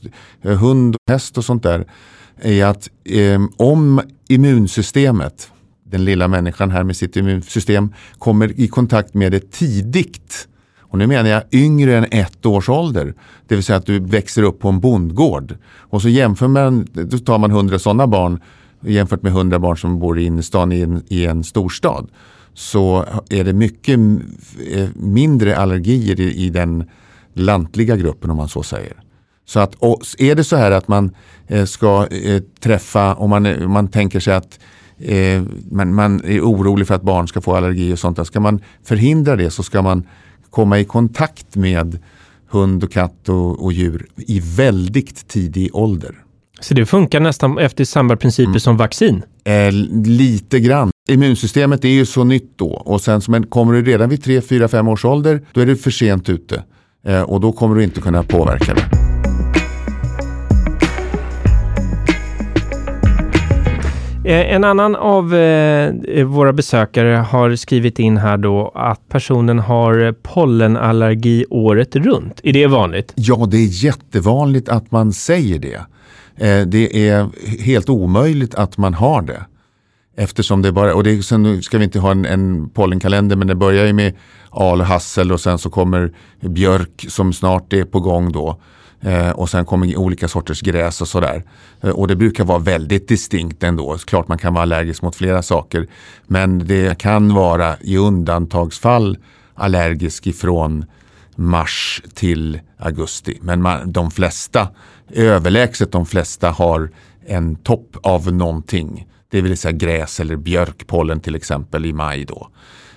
eh, 0.43 0.57
hund 0.57 0.95
och 0.95 1.13
häst 1.13 1.37
och 1.37 1.45
sånt 1.45 1.63
där. 1.63 1.85
Är 2.41 2.65
att 2.65 2.89
eh, 3.05 3.41
om 3.57 4.01
immunsystemet, 4.27 5.51
den 5.83 6.05
lilla 6.05 6.27
människan 6.27 6.71
här 6.71 6.83
med 6.83 6.97
sitt 6.97 7.15
immunsystem, 7.15 7.93
kommer 8.17 8.59
i 8.59 8.67
kontakt 8.67 9.13
med 9.13 9.31
det 9.31 9.51
tidigt. 9.51 10.47
Och 10.89 10.97
nu 10.97 11.07
menar 11.07 11.29
jag 11.29 11.43
yngre 11.51 11.97
än 11.97 12.05
ett 12.11 12.45
års 12.45 12.69
ålder. 12.69 13.13
Det 13.47 13.55
vill 13.55 13.63
säga 13.63 13.77
att 13.77 13.85
du 13.85 13.99
växer 13.99 14.43
upp 14.43 14.59
på 14.59 14.69
en 14.69 14.79
bondgård. 14.79 15.55
Och 15.77 16.01
så 16.01 16.09
jämför 16.09 16.47
man, 16.47 16.87
då 16.93 17.17
tar 17.17 17.37
man 17.37 17.51
hundra 17.51 17.79
sådana 17.79 18.07
barn 18.07 18.39
jämfört 18.81 19.21
med 19.21 19.31
hundra 19.31 19.59
barn 19.59 19.77
som 19.77 19.99
bor 19.99 20.19
i 20.19 20.25
innerstan 20.25 20.71
i 20.71 20.81
en, 20.81 21.03
i 21.07 21.25
en 21.25 21.43
storstad 21.43 22.07
så 22.53 23.05
är 23.29 23.43
det 23.43 23.53
mycket 23.53 23.99
eh, 24.71 24.89
mindre 24.95 25.57
allergier 25.57 26.19
i, 26.19 26.45
i 26.45 26.49
den 26.49 26.89
lantliga 27.33 27.95
gruppen 27.95 28.29
om 28.29 28.37
man 28.37 28.49
så 28.49 28.63
säger. 28.63 28.93
Så 29.45 29.59
att, 29.59 29.75
är 30.17 30.35
det 30.35 30.43
så 30.43 30.55
här 30.55 30.71
att 30.71 30.87
man 30.87 31.15
eh, 31.47 31.65
ska 31.65 32.07
eh, 32.07 32.41
träffa, 32.59 33.15
om 33.15 33.29
man, 33.29 33.45
eh, 33.45 33.67
man 33.67 33.87
tänker 33.87 34.19
sig 34.19 34.33
att 34.33 34.59
eh, 34.97 35.43
man, 35.71 35.95
man 35.95 36.21
är 36.25 36.41
orolig 36.41 36.87
för 36.87 36.95
att 36.95 37.01
barn 37.01 37.27
ska 37.27 37.41
få 37.41 37.55
allergi 37.55 37.93
och 37.93 37.99
sånt, 37.99 38.17
där, 38.17 38.23
ska 38.23 38.39
man 38.39 38.61
förhindra 38.83 39.35
det 39.35 39.51
så 39.51 39.63
ska 39.63 39.81
man 39.81 40.03
komma 40.49 40.79
i 40.79 40.85
kontakt 40.85 41.55
med 41.55 41.99
hund 42.49 42.83
och 42.83 42.91
katt 42.91 43.29
och, 43.29 43.63
och 43.63 43.73
djur 43.73 44.05
i 44.15 44.39
väldigt 44.39 45.27
tidig 45.27 45.75
ålder. 45.75 46.15
Så 46.59 46.73
det 46.73 46.85
funkar 46.85 47.19
nästan 47.19 47.57
efter 47.57 47.85
samma 47.85 48.15
principer 48.15 48.47
Mm. 48.49 48.59
som 48.59 48.77
vaccin? 48.77 49.23
Eh, 49.43 49.71
lite 50.05 50.59
grann. 50.59 50.89
Immunsystemet 51.09 51.85
är 51.85 51.89
ju 51.89 52.05
så 52.05 52.23
nytt 52.23 52.53
då 52.55 52.67
och 52.67 53.01
sen 53.01 53.21
men 53.27 53.45
kommer 53.45 53.73
du 53.73 53.83
redan 53.83 54.09
vid 54.09 54.23
3, 54.23 54.41
4, 54.41 54.67
5 54.67 54.87
års 54.87 55.05
ålder 55.05 55.41
då 55.53 55.61
är 55.61 55.65
du 55.65 55.75
för 55.75 55.91
sent 55.91 56.29
ute 56.29 56.63
eh, 57.05 57.21
och 57.21 57.41
då 57.41 57.51
kommer 57.51 57.75
du 57.75 57.83
inte 57.83 58.01
kunna 58.01 58.23
påverka 58.23 58.73
det. 58.73 59.06
Eh, 64.27 64.53
en 64.53 64.63
annan 64.63 64.95
av 64.95 65.35
eh, 65.35 66.25
våra 66.25 66.53
besökare 66.53 67.15
har 67.15 67.55
skrivit 67.55 67.99
in 67.99 68.17
här 68.17 68.37
då 68.37 68.71
att 68.75 69.09
personen 69.09 69.59
har 69.59 70.15
pollenallergi 70.21 71.45
året 71.49 71.95
runt. 71.95 72.41
Är 72.43 72.53
det 72.53 72.67
vanligt? 72.67 73.13
Ja, 73.15 73.47
det 73.51 73.57
är 73.57 73.85
jättevanligt 73.85 74.69
att 74.69 74.91
man 74.91 75.13
säger 75.13 75.59
det. 75.59 75.75
Eh, 76.45 76.67
det 76.67 77.09
är 77.09 77.27
helt 77.63 77.89
omöjligt 77.89 78.55
att 78.55 78.77
man 78.77 78.93
har 78.93 79.21
det. 79.21 79.45
Eftersom 80.17 80.61
det 80.61 80.71
bara, 80.71 80.95
och 80.95 81.03
det, 81.03 81.23
sen 81.23 81.61
ska 81.61 81.77
vi 81.77 81.83
inte 81.83 81.99
ha 81.99 82.11
en, 82.11 82.25
en 82.25 82.69
pollenkalender 82.69 83.35
men 83.35 83.47
det 83.47 83.55
börjar 83.55 83.85
ju 83.85 83.93
med 83.93 84.13
al 84.49 84.81
och 84.81 84.87
hassel 84.87 85.31
och 85.31 85.41
sen 85.41 85.57
så 85.57 85.69
kommer 85.69 86.13
björk 86.41 87.05
som 87.09 87.33
snart 87.33 87.73
är 87.73 87.83
på 87.83 87.99
gång 87.99 88.31
då. 88.31 88.61
Eh, 89.01 89.29
och 89.29 89.49
sen 89.49 89.65
kommer 89.65 89.97
olika 89.97 90.27
sorters 90.27 90.61
gräs 90.61 91.01
och 91.01 91.07
sådär. 91.07 91.43
Eh, 91.81 91.89
och 91.89 92.07
det 92.07 92.15
brukar 92.15 92.43
vara 92.43 92.59
väldigt 92.59 93.07
distinkt 93.07 93.63
ändå. 93.63 93.97
Klart 93.97 94.27
man 94.27 94.37
kan 94.37 94.53
vara 94.53 94.61
allergisk 94.61 95.01
mot 95.01 95.15
flera 95.15 95.41
saker. 95.41 95.87
Men 96.27 96.67
det 96.67 96.97
kan 96.97 97.33
vara 97.33 97.75
i 97.81 97.97
undantagsfall 97.97 99.17
allergisk 99.55 100.27
ifrån 100.27 100.85
mars 101.35 102.01
till 102.13 102.59
augusti. 102.77 103.37
Men 103.41 103.61
man, 103.61 103.91
de 103.91 104.11
flesta, 104.11 104.67
överlägset 105.09 105.91
de 105.91 106.05
flesta 106.05 106.49
har 106.49 106.89
en 107.25 107.55
topp 107.55 107.97
av 108.03 108.33
någonting. 108.33 109.07
Det 109.29 109.41
vill 109.41 109.57
säga 109.57 109.71
gräs 109.71 110.19
eller 110.19 110.35
björkpollen 110.35 111.19
till 111.19 111.35
exempel 111.35 111.85
i 111.85 111.93
maj 111.93 112.25
då. 112.25 112.49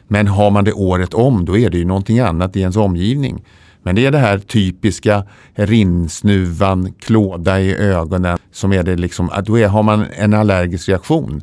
Men 0.09 0.27
har 0.27 0.51
man 0.51 0.65
det 0.65 0.73
året 0.73 1.15
om 1.15 1.45
då 1.45 1.59
är 1.59 1.71
det 1.71 1.79
ju 1.79 1.85
någonting 1.85 2.19
annat 2.19 2.57
i 2.57 2.61
ens 2.61 2.77
omgivning. 2.77 3.45
Men 3.83 3.95
det 3.95 4.07
är 4.07 4.11
det 4.11 4.19
här 4.19 4.39
typiska 4.39 5.25
rinnsnuvan, 5.55 6.93
klåda 6.93 7.61
i 7.61 7.77
ögonen 7.77 8.39
som 8.53 8.73
är 8.73 8.83
det 8.83 8.97
liksom, 8.97 9.31
att 9.31 9.47
då 9.47 9.59
är, 9.59 9.69
har 9.69 9.83
man 9.83 10.07
en 10.13 10.35
allergisk 10.35 10.89
reaktion 10.89 11.43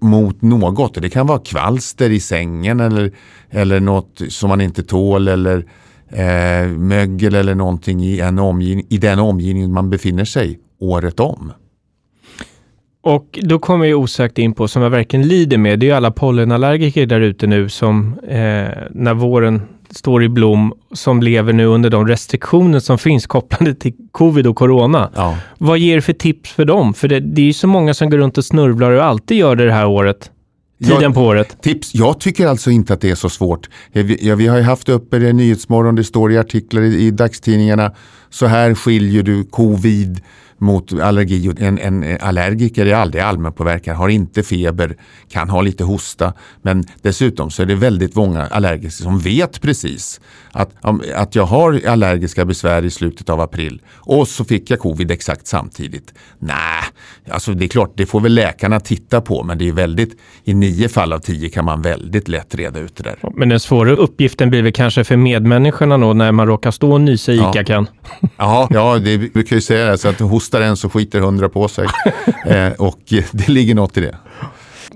mot 0.00 0.42
något. 0.42 0.94
Det 0.94 1.10
kan 1.10 1.26
vara 1.26 1.38
kvalster 1.38 2.10
i 2.10 2.20
sängen 2.20 2.80
eller, 2.80 3.12
eller 3.50 3.80
något 3.80 4.22
som 4.28 4.48
man 4.48 4.60
inte 4.60 4.82
tål 4.82 5.28
eller 5.28 5.64
eh, 6.08 6.68
mögel 6.68 7.34
eller 7.34 7.54
någonting 7.54 8.04
i, 8.04 8.20
en 8.20 8.38
omgivning, 8.38 8.86
i 8.88 8.98
den 8.98 9.18
omgivning 9.18 9.72
man 9.72 9.90
befinner 9.90 10.24
sig 10.24 10.58
året 10.78 11.20
om. 11.20 11.52
Och 13.02 13.38
då 13.42 13.58
kommer 13.58 13.86
jag 13.86 14.00
osökt 14.00 14.38
in 14.38 14.52
på, 14.52 14.68
som 14.68 14.82
jag 14.82 14.90
verkligen 14.90 15.28
lider 15.28 15.58
med, 15.58 15.78
det 15.78 15.86
är 15.86 15.88
ju 15.88 15.94
alla 15.96 16.10
pollenallergiker 16.10 17.06
där 17.06 17.20
ute 17.20 17.46
nu 17.46 17.68
som 17.68 18.18
eh, 18.18 18.68
när 18.90 19.14
våren 19.14 19.62
står 19.94 20.22
i 20.22 20.28
blom, 20.28 20.72
som 20.92 21.22
lever 21.22 21.52
nu 21.52 21.64
under 21.66 21.90
de 21.90 22.06
restriktioner 22.08 22.80
som 22.80 22.98
finns 22.98 23.26
kopplade 23.26 23.74
till 23.74 23.92
covid 24.12 24.46
och 24.46 24.56
corona. 24.56 25.10
Ja. 25.14 25.36
Vad 25.58 25.78
ger 25.78 25.96
du 25.96 26.02
för 26.02 26.12
tips 26.12 26.50
för 26.50 26.64
dem? 26.64 26.94
För 26.94 27.08
det, 27.08 27.20
det 27.20 27.40
är 27.42 27.46
ju 27.46 27.52
så 27.52 27.66
många 27.66 27.94
som 27.94 28.10
går 28.10 28.18
runt 28.18 28.38
och 28.38 28.44
snurvlar 28.44 28.90
och 28.90 29.04
alltid 29.04 29.36
gör 29.36 29.56
det 29.56 29.64
det 29.66 29.72
här 29.72 29.86
året. 29.86 30.30
Tiden 30.84 31.02
Jag- 31.02 31.14
på 31.14 31.20
året. 31.22 31.56
Tips, 31.62 31.94
jag 31.94 32.20
tycker 32.20 32.46
alltså 32.46 32.70
inte 32.70 32.94
att 32.94 33.00
det 33.00 33.10
är 33.10 33.14
så 33.14 33.28
svårt. 33.28 33.68
Vi, 33.92 34.18
ja, 34.28 34.34
vi 34.34 34.46
har 34.46 34.56
ju 34.56 34.62
haft 34.62 34.88
uppe 34.88 35.18
det 35.18 35.28
i 35.28 35.32
Nyhetsmorgon, 35.32 35.94
det 35.94 36.04
står 36.04 36.32
i 36.32 36.38
artiklar 36.38 36.82
i, 36.82 37.06
i 37.06 37.10
dagstidningarna. 37.10 37.92
Så 38.30 38.46
här 38.46 38.74
skiljer 38.74 39.22
du 39.22 39.44
covid 39.44 40.20
mot 40.60 40.92
allergi. 40.92 41.52
En, 41.58 41.78
en 41.78 42.18
allergiker 42.20 42.86
är 42.86 42.94
aldrig 42.94 43.22
allmänpåverkad, 43.22 43.96
har 43.96 44.08
inte 44.08 44.42
feber, 44.42 44.96
kan 45.28 45.50
ha 45.50 45.62
lite 45.62 45.84
hosta. 45.84 46.32
Men 46.62 46.84
dessutom 47.02 47.50
så 47.50 47.62
är 47.62 47.66
det 47.66 47.74
väldigt 47.74 48.14
många 48.14 48.46
allergiker 48.46 48.90
som 48.90 49.18
vet 49.18 49.60
precis 49.60 50.20
att, 50.52 50.70
att 51.14 51.34
jag 51.34 51.44
har 51.44 51.86
allergiska 51.86 52.44
besvär 52.44 52.84
i 52.84 52.90
slutet 52.90 53.28
av 53.28 53.40
april 53.40 53.82
och 53.88 54.28
så 54.28 54.44
fick 54.44 54.70
jag 54.70 54.78
covid 54.78 55.10
exakt 55.10 55.46
samtidigt. 55.46 56.14
Nej, 56.38 56.79
alltså 57.30 57.52
det 57.52 57.64
är 57.64 57.68
klart, 57.68 57.92
det 57.94 58.06
får 58.06 58.20
väl 58.20 58.34
läkarna 58.34 58.80
titta 58.80 59.20
på, 59.20 59.42
men 59.42 59.58
det 59.58 59.68
är 59.68 59.72
väldigt, 59.72 60.18
i 60.44 60.54
nio 60.54 60.88
fall 60.88 61.12
av 61.12 61.18
tio 61.18 61.48
kan 61.48 61.64
man 61.64 61.82
väldigt 61.82 62.28
lätt 62.28 62.54
reda 62.54 62.80
ut 62.80 62.96
det 62.96 63.02
där. 63.02 63.16
Men 63.34 63.48
den 63.48 63.60
svåra 63.60 63.90
uppgiften 63.92 64.50
blir 64.50 64.62
väl 64.62 64.72
kanske 64.72 65.04
för 65.04 65.16
medmänniskorna 65.16 65.98
då 65.98 66.12
när 66.12 66.32
man 66.32 66.46
råkar 66.46 66.70
stå 66.70 66.92
och 66.92 67.00
nysa 67.00 67.32
i 67.32 67.36
Ja. 67.36 67.50
ICA-kan. 67.50 67.86
Ja, 68.36 68.68
ja 68.70 68.98
det 68.98 69.18
brukar 69.32 69.56
ju 69.56 69.62
säga 69.62 69.90
det, 69.90 69.98
så 69.98 70.08
att 70.08 70.20
hostar 70.20 70.60
en 70.60 70.76
så 70.76 70.88
skiter 70.88 71.20
hundra 71.20 71.48
på 71.48 71.68
sig. 71.68 71.86
eh, 72.46 72.72
och 72.72 73.12
eh, 73.12 73.24
det 73.32 73.48
ligger 73.48 73.74
något 73.74 73.96
i 73.96 74.00
det. 74.00 74.16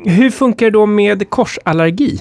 Hur 0.05 0.31
funkar 0.31 0.67
det 0.67 0.71
då 0.73 0.87
med 0.87 1.31
korsallergi? 1.31 2.21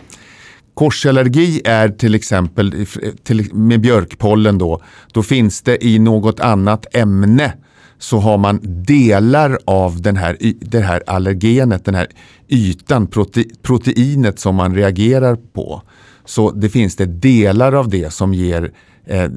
Korsallergi 0.73 1.61
är 1.65 1.89
till 1.89 2.15
exempel 2.15 2.85
till, 3.23 3.53
med 3.53 3.81
björkpollen 3.81 4.57
då, 4.57 4.81
då 5.11 5.23
finns 5.23 5.61
det 5.61 5.85
i 5.85 5.99
något 5.99 6.39
annat 6.39 6.95
ämne 6.95 7.53
så 8.03 8.19
har 8.19 8.37
man 8.37 8.59
delar 8.63 9.59
av 9.65 10.01
den 10.01 10.17
här, 10.17 10.37
det 10.59 10.79
här 10.79 11.03
allergenet, 11.07 11.85
den 11.85 11.95
här 11.95 12.07
ytan, 12.47 13.07
prote, 13.07 13.43
proteinet 13.61 14.39
som 14.39 14.55
man 14.55 14.75
reagerar 14.75 15.35
på. 15.35 15.81
Så 16.25 16.51
det 16.51 16.69
finns 16.69 16.95
det 16.95 17.05
delar 17.05 17.73
av 17.73 17.89
det 17.89 18.13
som, 18.13 18.33
ger, 18.33 18.71
eh, 19.05 19.27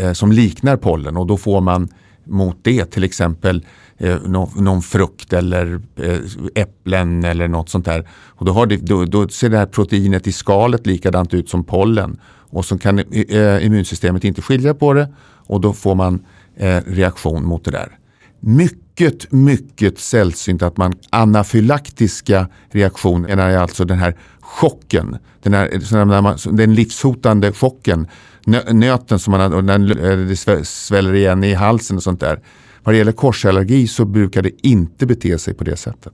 eh, 0.00 0.12
som 0.12 0.32
liknar 0.32 0.76
pollen 0.76 1.16
och 1.16 1.26
då 1.26 1.36
får 1.36 1.60
man 1.60 1.88
mot 2.24 2.56
det. 2.62 2.84
Till 2.84 3.04
exempel 3.04 3.66
eh, 3.98 4.22
någon, 4.22 4.64
någon, 4.64 4.82
frukt 4.82 5.32
eller 5.32 5.80
eh, 5.96 6.18
äpplen 6.54 7.24
eller 7.24 7.48
något 7.48 7.68
sånt 7.68 7.84
där. 7.84 8.08
Och 8.26 8.44
då, 8.44 8.52
har 8.52 8.66
det, 8.66 8.76
då, 8.76 9.04
då, 9.04 9.28
ser 9.28 9.48
det 9.48 9.58
här 9.58 9.66
proteinet 9.66 10.26
i 10.26 10.32
skalet 10.32 10.86
likadant 10.86 11.34
ut 11.34 11.48
som 11.48 11.64
pollen. 11.64 12.20
Och 12.50 12.64
så 12.64 12.78
kan 12.78 12.98
eh, 12.98 13.66
immunsystemet 13.66 14.24
inte 14.24 14.42
skilja 14.42 14.74
på 14.74 14.92
det 14.92 15.08
och 15.46 15.60
då 15.60 15.72
får 15.72 15.94
man 15.94 16.24
eh, 16.56 16.80
reaktion 16.86 17.44
mot 17.44 17.64
det 17.64 17.70
där. 17.70 17.98
Mycket, 18.40 19.32
mycket 19.32 19.98
sällsynt 19.98 20.62
att 20.62 20.76
man 20.76 20.92
anafylaktiska 21.10 22.48
reaktioner 22.70 23.36
är 23.36 23.58
alltså 23.58 23.84
den 23.84 23.98
här 23.98 24.16
chocken, 24.40 25.18
den, 25.42 25.54
här, 25.54 26.56
den 26.56 26.74
livshotande 26.74 27.52
chocken, 27.52 28.06
nöten 28.72 29.18
som 29.18 29.30
man, 29.30 29.52
och 29.52 29.64
den, 29.64 29.86
det 30.28 30.66
sväller 30.66 31.14
igen 31.14 31.44
i 31.44 31.54
halsen 31.54 31.96
och 31.96 32.02
sånt 32.02 32.20
där. 32.20 32.40
Vad 32.82 32.94
det 32.94 32.98
gäller 32.98 33.12
korsallergi 33.12 33.86
så 33.86 34.04
brukar 34.04 34.42
det 34.42 34.66
inte 34.66 35.06
bete 35.06 35.38
sig 35.38 35.54
på 35.54 35.64
det 35.64 35.76
sättet. 35.76 36.12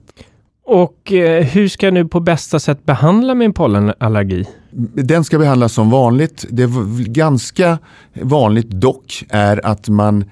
Och 0.65 1.11
eh, 1.11 1.43
hur 1.43 1.67
ska 1.67 1.87
jag 1.87 1.93
nu 1.93 2.07
på 2.07 2.19
bästa 2.19 2.59
sätt 2.59 2.85
behandla 2.85 3.35
min 3.35 3.53
pollenallergi? 3.53 4.45
Den 4.93 5.23
ska 5.23 5.39
behandlas 5.39 5.73
som 5.73 5.89
vanligt. 5.89 6.45
Det 6.49 6.63
är 6.63 7.03
ganska 7.03 7.79
vanligt 8.13 8.69
dock 8.69 9.23
är 9.29 9.65
att 9.65 9.89
man 9.89 10.25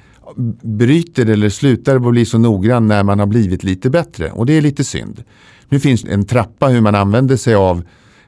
bryter 0.61 1.25
eller 1.25 1.49
slutar 1.49 1.95
att 1.95 2.01
bli 2.01 2.25
så 2.25 2.37
noggrann 2.37 2.87
när 2.87 3.03
man 3.03 3.19
har 3.19 3.25
blivit 3.25 3.63
lite 3.63 3.89
bättre 3.89 4.31
och 4.31 4.45
det 4.45 4.53
är 4.53 4.61
lite 4.61 4.83
synd. 4.83 5.23
Nu 5.69 5.79
finns 5.79 6.05
en 6.05 6.25
trappa 6.25 6.67
hur 6.67 6.81
man 6.81 6.95
använder 6.95 7.37
sig 7.37 7.55
av 7.55 7.83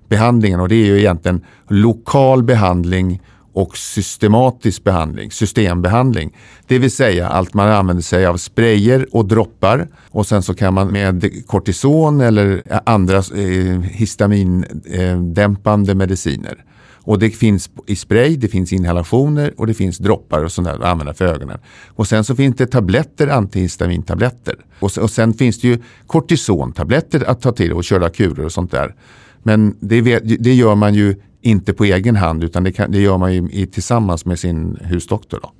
behandlingen 0.09 0.59
och 0.59 0.69
det 0.69 0.75
är 0.75 0.85
ju 0.85 0.99
egentligen 0.99 1.41
lokal 1.67 2.43
behandling 2.43 3.21
och 3.53 3.77
systematisk 3.77 4.83
behandling, 4.83 5.31
systembehandling. 5.31 6.37
Det 6.67 6.79
vill 6.79 6.91
säga 6.91 7.29
att 7.29 7.53
man 7.53 7.69
använder 7.69 8.03
sig 8.03 8.25
av 8.25 8.37
sprayer 8.37 9.07
och 9.11 9.25
droppar 9.25 9.87
och 10.09 10.27
sen 10.27 10.43
så 10.43 10.53
kan 10.53 10.73
man 10.73 10.91
med 10.91 11.47
kortison 11.47 12.21
eller 12.21 12.63
andra 12.85 13.17
eh, 13.17 13.81
histamindämpande 13.81 15.91
eh, 15.91 15.95
mediciner. 15.95 16.63
Och 17.03 17.19
det 17.19 17.29
finns 17.29 17.69
i 17.87 17.95
spray, 17.95 18.35
det 18.35 18.47
finns 18.47 18.73
inhalationer 18.73 19.53
och 19.57 19.67
det 19.67 19.73
finns 19.73 19.97
droppar 19.97 20.43
och 20.43 20.51
sånt 20.51 20.67
där 20.67 20.75
att 20.75 20.83
använda 20.83 21.13
för 21.13 21.25
ögonen. 21.25 21.59
Och 21.87 22.07
sen 22.07 22.23
så 22.23 22.35
finns 22.35 22.55
det 22.55 22.65
tabletter, 22.65 23.27
antihistamintabletter. 23.27 24.55
Och, 24.79 24.97
och 24.97 25.09
sen 25.09 25.33
finns 25.33 25.61
det 25.61 25.67
ju 25.67 25.77
kortisontabletter 26.07 27.29
att 27.29 27.41
ta 27.41 27.51
till 27.51 27.73
och 27.73 27.83
köra 27.83 28.09
kurer 28.09 28.45
och 28.45 28.51
sånt 28.51 28.71
där. 28.71 28.95
Men 29.43 29.75
det, 29.79 30.19
det 30.19 30.53
gör 30.53 30.75
man 30.75 30.93
ju 30.93 31.15
inte 31.41 31.73
på 31.73 31.83
egen 31.83 32.15
hand 32.15 32.43
utan 32.43 32.63
det, 32.63 32.71
kan, 32.71 32.91
det 32.91 32.99
gör 32.99 33.17
man 33.17 33.33
ju 33.33 33.49
i, 33.51 33.67
tillsammans 33.67 34.25
med 34.25 34.39
sin 34.39 34.77
husdoktor. 34.81 35.39
Då. 35.41 35.51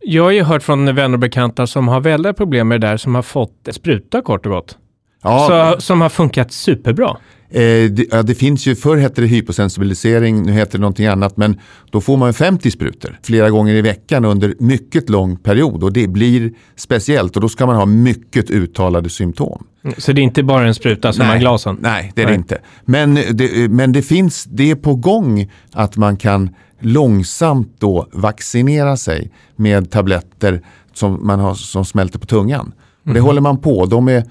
Jag 0.00 0.22
har 0.22 0.30
ju 0.30 0.42
hört 0.42 0.62
från 0.62 0.94
vänner 0.94 1.12
och 1.12 1.18
bekanta 1.18 1.66
som 1.66 1.88
har 1.88 2.00
väldiga 2.00 2.32
problem 2.32 2.68
med 2.68 2.80
det 2.80 2.86
där 2.86 2.96
som 2.96 3.14
har 3.14 3.22
fått 3.22 3.68
spruta 3.70 4.22
kort 4.22 4.46
och 4.46 4.52
gott. 4.52 4.78
Ja. 5.22 5.74
Så, 5.76 5.80
som 5.80 6.00
har 6.00 6.08
funkat 6.08 6.52
superbra. 6.52 7.16
Eh, 7.50 7.90
det, 7.90 8.06
ja, 8.10 8.22
det, 8.22 8.34
finns 8.34 8.66
ju, 8.66 8.76
förr 8.76 8.96
hette 8.96 9.20
det 9.20 9.26
hyposensibilisering, 9.26 10.42
nu 10.42 10.52
heter 10.52 10.72
det 10.72 10.80
någonting 10.80 11.06
annat. 11.06 11.36
Men 11.36 11.60
då 11.90 12.00
får 12.00 12.16
man 12.16 12.34
50 12.34 12.70
sprutor 12.70 13.18
flera 13.22 13.50
gånger 13.50 13.74
i 13.74 13.82
veckan 13.82 14.24
under 14.24 14.54
mycket 14.58 15.10
lång 15.10 15.36
period. 15.36 15.84
Och 15.84 15.92
det 15.92 16.08
blir 16.08 16.52
speciellt 16.76 17.36
och 17.36 17.42
då 17.42 17.48
ska 17.48 17.66
man 17.66 17.76
ha 17.76 17.86
mycket 17.86 18.50
uttalade 18.50 19.10
symptom. 19.10 19.66
Mm, 19.84 19.94
så 19.98 20.12
det 20.12 20.20
är 20.20 20.22
inte 20.22 20.42
bara 20.42 20.66
en 20.66 20.74
spruta 20.74 21.12
som 21.12 21.26
har 21.26 21.38
glasen? 21.38 21.78
Nej, 21.80 22.12
det 22.14 22.22
är 22.22 22.26
nej. 22.26 22.34
det 22.34 22.38
inte. 22.38 22.58
Men, 22.84 23.14
det, 23.14 23.70
men 23.70 23.92
det 23.92 24.02
finns, 24.02 24.44
det 24.44 24.70
är 24.70 24.74
på 24.74 24.94
gång 24.94 25.50
att 25.72 25.96
man 25.96 26.16
kan 26.16 26.54
långsamt 26.80 27.76
då 27.78 28.08
vaccinera 28.12 28.96
sig 28.96 29.30
med 29.56 29.90
tabletter 29.90 30.62
som, 30.94 31.26
man 31.26 31.40
har, 31.40 31.54
som 31.54 31.84
smälter 31.84 32.18
på 32.18 32.26
tungan. 32.26 32.72
Och 33.02 33.14
det 33.14 33.18
mm. 33.18 33.24
håller 33.24 33.40
man 33.40 33.60
på. 33.60 33.86
De 33.86 34.08
är 34.08 34.24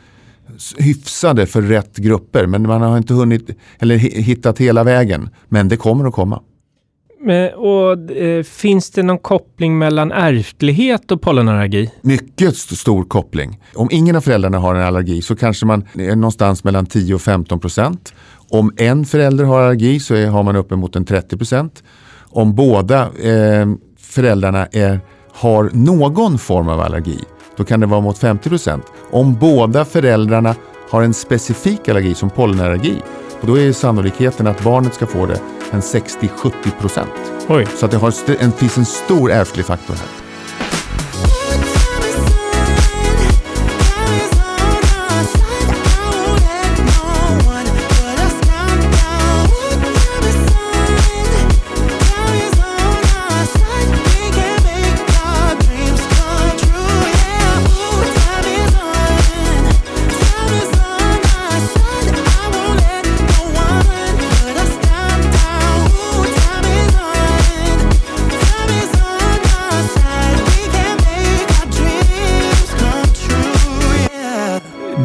hyfsade 0.78 1.46
för 1.46 1.62
rätt 1.62 1.98
grupper. 1.98 2.46
Men 2.46 2.62
man 2.62 2.82
har 2.82 2.98
inte 2.98 3.14
hunnit 3.14 3.50
eller 3.80 3.98
hittat 3.98 4.60
hela 4.60 4.84
vägen. 4.84 5.30
Men 5.50 5.68
det 5.68 5.78
kommer 5.78 6.06
att 6.06 6.14
komma. 6.14 6.42
Och, 7.56 8.12
eh, 8.12 8.44
finns 8.44 8.92
det 8.92 9.04
någon 9.04 9.18
koppling 9.18 9.78
mellan 9.78 10.12
ärftlighet 10.12 11.12
och 11.12 11.22
pollenallergi? 11.22 11.92
Mycket 12.02 12.58
stor 12.58 13.04
koppling. 13.04 13.60
Om 13.76 13.88
ingen 13.92 14.16
av 14.16 14.22
föräldrarna 14.22 14.58
har 14.58 14.76
en 14.76 14.82
allergi 14.82 15.22
så 15.22 15.36
kanske 15.36 15.66
man 15.66 15.86
är 15.94 16.16
någonstans 16.16 16.64
mellan 16.64 16.86
10 16.86 17.16
och 17.16 17.22
15 17.22 17.60
procent. 17.60 18.14
Om 18.50 18.74
en 18.78 19.06
förälder 19.06 19.44
har 19.44 19.62
allergi 19.62 20.00
så 20.00 20.16
är, 20.16 20.28
har 20.28 20.44
man 20.44 20.56
uppemot 20.56 20.96
en 20.96 21.06
30 21.06 21.38
procent. 21.38 21.84
Om 22.30 22.56
båda 22.56 23.02
eh, 23.04 23.68
föräldrarna 24.00 24.66
är, 24.66 25.00
har 25.34 25.70
någon 25.74 26.38
form 26.38 26.70
av 26.70 26.80
allergi 26.80 27.20
då 27.58 27.64
kan 27.64 27.80
det 27.80 27.86
vara 27.86 28.02
mot 28.02 28.18
50 28.18 28.50
procent. 28.50 28.86
Om 29.12 29.36
båda 29.36 29.86
föräldrarna 29.86 30.56
har 30.90 31.02
en 31.02 31.14
specifik 31.14 31.90
allergi 31.90 32.16
som 32.16 32.30
pollenallergi, 32.30 33.02
och 33.42 33.48
då 33.48 33.60
är 33.60 33.72
sannolikheten 33.72 34.48
att 34.48 34.64
barnet 34.64 34.94
ska 34.94 35.06
få 35.06 35.26
det 35.26 35.42
en 35.72 35.82
60-70 35.82 36.52
procent. 36.80 37.12
Så 37.78 37.86
att 37.86 37.92
det 37.92 37.98
har 37.98 38.14
en, 38.44 38.52
finns 38.52 38.78
en 38.78 38.86
stor 38.86 39.32
ärftlig 39.32 39.66
faktor 39.66 39.94
här. 39.94 40.17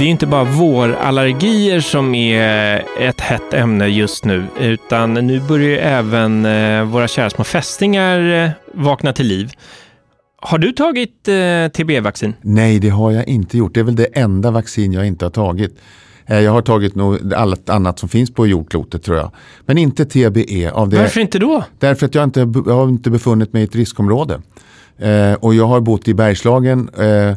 Det 0.03 0.07
är 0.07 0.11
inte 0.11 0.27
bara 0.27 0.45
vårallergier 0.45 1.81
som 1.81 2.15
är 2.15 2.85
ett 3.01 3.21
hett 3.21 3.55
ämne 3.55 3.87
just 3.87 4.25
nu, 4.25 4.45
utan 4.61 5.15
nu 5.15 5.41
börjar 5.41 5.79
även 5.79 6.45
eh, 6.45 6.85
våra 6.85 7.09
kära 7.09 7.31
små 7.31 7.45
fästingar 7.45 8.45
eh, 8.45 8.51
vakna 8.75 9.12
till 9.12 9.27
liv. 9.27 9.53
Har 10.37 10.59
du 10.59 10.73
tagit 10.73 11.29
eh, 11.29 11.35
TB-vaccin? 11.69 12.35
Nej, 12.41 12.79
det 12.79 12.88
har 12.88 13.11
jag 13.11 13.29
inte 13.29 13.59
gjort. 13.59 13.75
Det 13.75 13.81
är 13.81 13.85
väl 13.85 13.97
det 13.97 14.05
enda 14.05 14.51
vaccin 14.51 14.93
jag 14.93 15.07
inte 15.07 15.25
har 15.25 15.31
tagit. 15.31 15.79
Jag 16.27 16.53
har 16.53 16.62
tagit 16.62 16.95
nog 16.95 17.35
allt 17.35 17.71
annat 17.71 17.99
som 17.99 18.09
finns 18.09 18.35
på 18.35 18.47
jordklotet 18.47 19.03
tror 19.03 19.17
jag. 19.17 19.31
Men 19.67 19.79
inte 19.79 20.05
TBE. 20.05 20.71
Av 20.73 20.88
det, 20.88 20.97
Varför 20.97 21.21
inte 21.21 21.38
då? 21.38 21.65
Därför 21.79 22.07
att 22.07 22.15
jag 22.15 22.25
inte 22.25 22.41
jag 22.67 22.75
har 22.75 22.88
inte 22.88 23.11
befunnit 23.11 23.53
mig 23.53 23.62
i 23.62 23.65
ett 23.65 23.77
riskområde. 23.77 24.41
Eh, 24.99 25.35
och 25.35 25.55
jag 25.55 25.67
har 25.67 25.81
bott 25.81 26.09
i 26.09 26.15
Bergslagen 26.15 26.88
eh, 26.88 27.37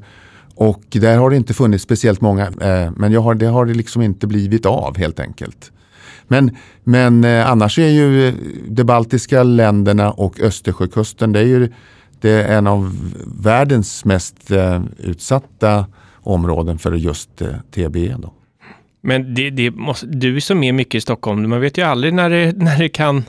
och 0.55 0.83
där 0.89 1.17
har 1.17 1.29
det 1.29 1.35
inte 1.35 1.53
funnits 1.53 1.83
speciellt 1.83 2.21
många, 2.21 2.47
eh, 2.47 2.91
men 2.95 3.11
jag 3.11 3.21
har, 3.21 3.35
det 3.35 3.45
har 3.45 3.65
det 3.65 3.73
liksom 3.73 4.01
inte 4.01 4.27
blivit 4.27 4.65
av 4.65 4.97
helt 4.97 5.19
enkelt. 5.19 5.71
Men, 6.27 6.57
men 6.83 7.23
eh, 7.23 7.51
annars 7.51 7.79
är 7.79 7.89
ju 7.89 8.33
de 8.67 8.83
baltiska 8.83 9.43
länderna 9.43 10.11
och 10.11 10.39
Östersjökusten, 10.39 11.31
det 11.31 11.39
är 11.39 11.45
ju 11.45 11.69
det 12.21 12.31
är 12.31 12.57
en 12.57 12.67
av 12.67 12.97
världens 13.41 14.05
mest 14.05 14.51
eh, 14.51 14.83
utsatta 14.97 15.85
områden 16.13 16.77
för 16.77 16.91
just 16.91 17.41
eh, 17.41 17.47
TBE. 17.71 18.15
Då. 18.19 18.33
Men 19.01 19.33
det, 19.33 19.49
det 19.49 19.71
måste, 19.71 20.07
du 20.07 20.41
som 20.41 20.63
är 20.63 20.73
mycket 20.73 20.95
i 20.95 21.01
Stockholm, 21.01 21.49
man 21.49 21.61
vet 21.61 21.77
ju 21.77 21.81
aldrig 21.81 22.13
när 22.13 22.29
det, 22.29 22.51
när 22.57 22.79
det 22.79 22.89
kan 22.89 23.23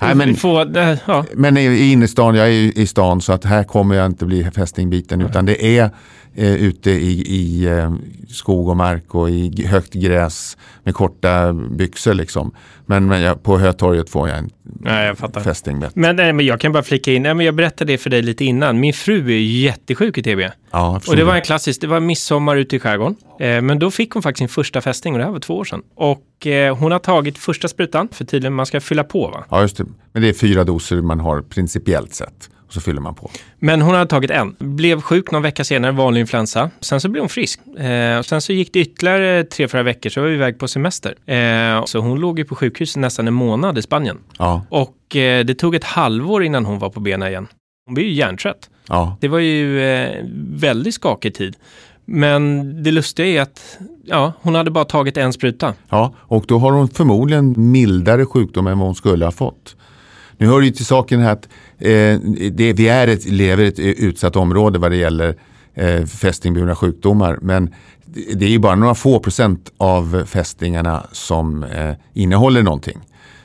Nej, 0.00 0.14
men, 0.14 0.34
få, 0.34 0.66
ja. 1.06 1.24
men 1.34 1.56
i 1.56 1.92
innerstan, 1.92 2.34
jag 2.34 2.48
är 2.48 2.78
i 2.78 2.86
stan 2.86 3.20
så 3.20 3.32
att 3.32 3.44
här 3.44 3.64
kommer 3.64 3.94
jag 3.94 4.06
inte 4.06 4.26
bli 4.26 4.44
fästingbiten 4.44 5.20
utan 5.20 5.46
det 5.46 5.78
är 5.78 5.90
eh, 6.34 6.54
ute 6.54 6.90
i, 6.90 7.20
i 7.20 7.66
eh, 7.66 7.92
skog 8.28 8.68
och 8.68 8.76
mark 8.76 9.14
och 9.14 9.30
i 9.30 9.66
högt 9.66 9.94
gräs 9.94 10.56
med 10.84 10.94
korta 10.94 11.52
byxor. 11.52 12.14
Liksom. 12.14 12.54
Men, 12.86 13.06
men 13.06 13.20
jag, 13.20 13.42
på 13.42 13.58
Hötorget 13.58 14.10
får 14.10 14.28
jag 14.28 14.38
en 14.38 14.50
ja, 14.84 15.02
jag 15.02 15.18
fattar. 15.18 15.40
fästingbett. 15.40 15.96
Men, 15.96 16.16
nej, 16.16 16.32
men 16.32 16.46
jag 16.46 16.60
kan 16.60 16.72
bara 16.72 16.82
flika 16.82 17.12
in, 17.12 17.22
nej, 17.22 17.34
men 17.34 17.46
jag 17.46 17.54
berättade 17.54 17.92
det 17.92 17.98
för 17.98 18.10
dig 18.10 18.22
lite 18.22 18.44
innan. 18.44 18.80
Min 18.80 18.92
fru 18.92 19.32
är 19.32 19.38
jättesjuk 19.38 20.18
i 20.18 20.22
TB. 20.22 20.40
Ja, 20.70 21.00
och 21.08 21.16
det 21.16 21.24
var 21.24 21.34
en 21.34 21.42
klassisk, 21.42 21.80
det 21.80 21.86
var 21.86 22.00
midsommar 22.00 22.56
ute 22.56 22.76
i 22.76 22.78
skärgården. 22.78 23.16
Eh, 23.40 23.62
men 23.62 23.78
då 23.78 23.90
fick 23.90 24.12
hon 24.12 24.22
faktiskt 24.22 24.38
sin 24.38 24.48
första 24.48 24.80
fästing 24.80 25.12
och 25.12 25.18
det 25.18 25.24
här 25.24 25.32
var 25.32 25.40
två 25.40 25.56
år 25.56 25.64
sedan. 25.64 25.82
Och 25.94 26.22
eh, 26.46 26.76
hon 26.76 26.92
har 26.92 26.98
tagit 26.98 27.38
första 27.38 27.68
sprutan, 27.68 28.08
för 28.12 28.24
tydligen 28.24 28.54
man 28.54 28.66
ska 28.66 28.80
fylla 28.80 29.04
på 29.04 29.28
va? 29.28 29.44
Ja, 29.50 29.62
just 29.62 29.76
det. 29.76 29.84
Men 30.12 30.22
det 30.22 30.28
är 30.28 30.32
fyra 30.32 30.64
doser 30.64 30.96
man 30.96 31.20
har 31.20 31.42
principiellt 31.42 32.14
sett. 32.14 32.50
Och 32.66 32.74
så 32.74 32.80
fyller 32.80 33.00
man 33.00 33.14
på. 33.14 33.30
Men 33.58 33.82
hon 33.82 33.94
hade 33.94 34.06
tagit 34.06 34.30
en. 34.30 34.56
Blev 34.58 35.00
sjuk 35.00 35.30
någon 35.30 35.42
vecka 35.42 35.64
senare, 35.64 35.92
vanlig 35.92 36.20
influensa. 36.20 36.70
Sen 36.80 37.00
så 37.00 37.08
blev 37.08 37.22
hon 37.22 37.28
frisk. 37.28 37.60
Eh, 37.78 38.18
och 38.18 38.26
sen 38.26 38.40
så 38.40 38.52
gick 38.52 38.72
det 38.72 38.80
ytterligare 38.80 39.44
tre, 39.44 39.68
fyra 39.68 39.82
veckor 39.82 40.10
så 40.10 40.20
var 40.20 40.28
vi 40.28 40.34
iväg 40.34 40.58
på 40.58 40.68
semester. 40.68 41.14
Eh, 41.26 41.84
så 41.84 41.98
hon 41.98 42.20
låg 42.20 42.38
ju 42.38 42.44
på 42.44 42.54
sjukhus 42.54 42.96
nästan 42.96 43.28
en 43.28 43.34
månad 43.34 43.78
i 43.78 43.82
Spanien. 43.82 44.18
Ja. 44.38 44.66
Och 44.68 45.16
eh, 45.16 45.44
det 45.44 45.54
tog 45.54 45.74
ett 45.74 45.84
halvår 45.84 46.44
innan 46.44 46.64
hon 46.64 46.78
var 46.78 46.90
på 46.90 47.00
benen 47.00 47.28
igen. 47.28 47.48
Hon 47.86 47.94
blev 47.94 48.06
ju 48.06 48.12
hjärntrött. 48.12 48.70
Ja. 48.88 49.16
Det 49.20 49.28
var 49.28 49.38
ju 49.38 49.82
eh, 49.82 50.24
väldigt 50.54 50.94
skakig 50.94 51.34
tid. 51.34 51.56
Men 52.12 52.72
det 52.82 52.90
lustiga 52.90 53.26
är 53.26 53.40
att 53.40 53.78
ja, 54.04 54.32
hon 54.42 54.54
hade 54.54 54.70
bara 54.70 54.84
tagit 54.84 55.16
en 55.16 55.32
spruta. 55.32 55.74
Ja, 55.88 56.14
och 56.18 56.44
då 56.48 56.58
har 56.58 56.72
hon 56.72 56.88
förmodligen 56.88 57.54
mildare 57.56 58.26
sjukdom 58.26 58.66
än 58.66 58.78
vad 58.78 58.88
hon 58.88 58.94
skulle 58.94 59.24
ha 59.24 59.32
fått. 59.32 59.76
Nu 60.38 60.46
hör 60.46 60.60
det 60.60 60.66
ju 60.66 60.72
till 60.72 60.86
saken 60.86 61.20
här 61.20 61.32
att 61.32 61.48
eh, 61.78 62.20
det, 62.52 62.72
vi 62.72 62.88
är 62.88 63.08
ett, 63.08 63.30
lever 63.30 63.64
i 63.64 63.66
ett 63.66 63.78
eh, 63.78 63.84
utsatt 63.84 64.36
område 64.36 64.78
vad 64.78 64.90
det 64.90 64.96
gäller 64.96 65.36
eh, 65.74 66.04
fästingburna 66.04 66.76
sjukdomar. 66.76 67.38
Men 67.42 67.74
det 68.34 68.44
är 68.44 68.50
ju 68.50 68.58
bara 68.58 68.74
några 68.74 68.94
få 68.94 69.20
procent 69.20 69.72
av 69.76 70.24
fästingarna 70.26 71.06
som 71.12 71.64
eh, 71.64 71.94
innehåller 72.14 72.62
någonting. 72.62 72.98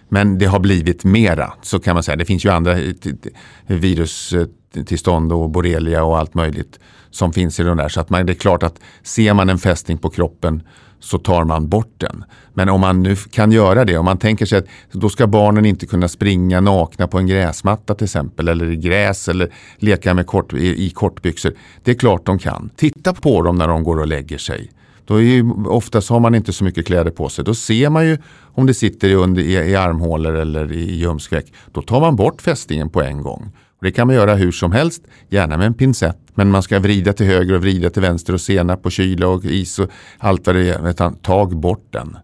Men 0.10 0.38
det 0.38 0.46
har 0.46 0.60
blivit 0.60 1.04
mera, 1.04 1.54
så 1.62 1.80
kan 1.80 1.94
man 1.94 2.04
säga. 2.04 2.16
Det 2.16 2.26
finns 2.26 2.46
ju 2.46 2.50
andra 2.50 2.80
eh, 2.80 2.94
virustillstånd 3.68 5.34
och 5.34 5.50
borrelia 5.50 6.04
och 6.04 6.18
allt 6.18 6.34
möjligt 6.34 6.80
som 7.16 7.34
finns 7.34 7.60
i 7.60 7.64
de 7.64 7.78
där. 7.78 7.90
Så 7.90 8.00
att 8.02 8.10
man, 8.10 8.26
det 8.26 8.34
är 8.34 8.36
klart 8.36 8.64
att 8.64 8.80
ser 9.04 9.34
man 9.34 9.50
en 9.50 9.58
fästing 9.58 9.98
på 9.98 10.10
kroppen 10.10 10.64
så 11.00 11.18
tar 11.18 11.44
man 11.44 11.70
bort 11.70 11.94
den. 11.98 12.24
Men 12.54 12.70
om 12.70 12.82
man 12.82 13.04
nu 13.04 13.16
kan 13.16 13.52
göra 13.52 13.86
det, 13.86 13.98
om 13.98 14.06
man 14.06 14.18
tänker 14.18 14.46
sig 14.46 14.58
att 14.58 14.66
då 14.92 15.10
ska 15.10 15.28
barnen 15.28 15.66
inte 15.66 15.86
kunna 15.86 16.08
springa 16.08 16.62
nakna 16.62 17.08
på 17.08 17.18
en 17.18 17.28
gräsmatta 17.28 17.96
till 17.96 18.06
exempel, 18.06 18.48
eller 18.48 18.72
i 18.72 18.76
gräs 18.76 19.30
eller 19.30 19.54
leka 19.78 20.14
med 20.14 20.28
kort, 20.28 20.54
i, 20.54 20.86
i 20.86 20.90
kortbyxor. 20.90 21.54
Det 21.84 21.92
är 21.92 21.96
klart 21.96 22.26
de 22.26 22.40
kan. 22.40 22.70
Titta 22.76 23.14
på 23.14 23.42
dem 23.42 23.56
när 23.56 23.68
de 23.68 23.84
går 23.84 24.00
och 24.00 24.08
lägger 24.08 24.38
sig. 24.38 24.72
Då 25.06 25.16
är 25.16 25.22
ju, 25.22 25.52
oftast 25.66 26.10
har 26.10 26.20
man 26.20 26.36
inte 26.36 26.54
så 26.54 26.64
mycket 26.64 26.86
kläder 26.86 27.12
på 27.12 27.30
sig. 27.30 27.46
Då 27.46 27.56
ser 27.56 27.90
man 27.90 28.06
ju 28.06 28.18
om 28.42 28.66
det 28.66 28.74
sitter 28.74 29.14
under, 29.14 29.42
i, 29.42 29.54
i 29.54 29.76
armhålor 29.76 30.36
eller 30.36 30.72
i 30.72 30.96
ljumskväck. 30.96 31.54
Då 31.72 31.82
tar 31.82 32.02
man 32.02 32.16
bort 32.16 32.42
fästingen 32.42 32.90
på 32.90 33.02
en 33.02 33.22
gång. 33.22 33.52
Det 33.86 33.92
kan 33.92 34.08
man 34.08 34.16
göra 34.16 34.36
hur 34.36 34.52
som 34.52 34.72
helst, 34.72 35.02
gärna 35.30 35.58
med 35.58 35.68
en 35.68 35.74
pincett. 35.74 36.18
Men 36.34 36.52
man 36.52 36.64
ska 36.64 36.80
vrida 36.80 37.14
till 37.14 37.26
höger 37.26 37.54
och 37.56 37.62
vrida 37.62 37.90
till 37.90 38.02
vänster 38.02 38.34
och 38.34 38.42
senap 38.42 38.86
och 38.86 38.92
kyla 38.92 39.28
och 39.28 39.46
is 39.46 39.80
och 39.80 39.90
allt 40.18 40.48
vad 40.48 40.56
det 40.56 40.70
är. 40.70 41.12
Tag 41.22 41.58
bort 41.58 41.88
den 41.90 42.18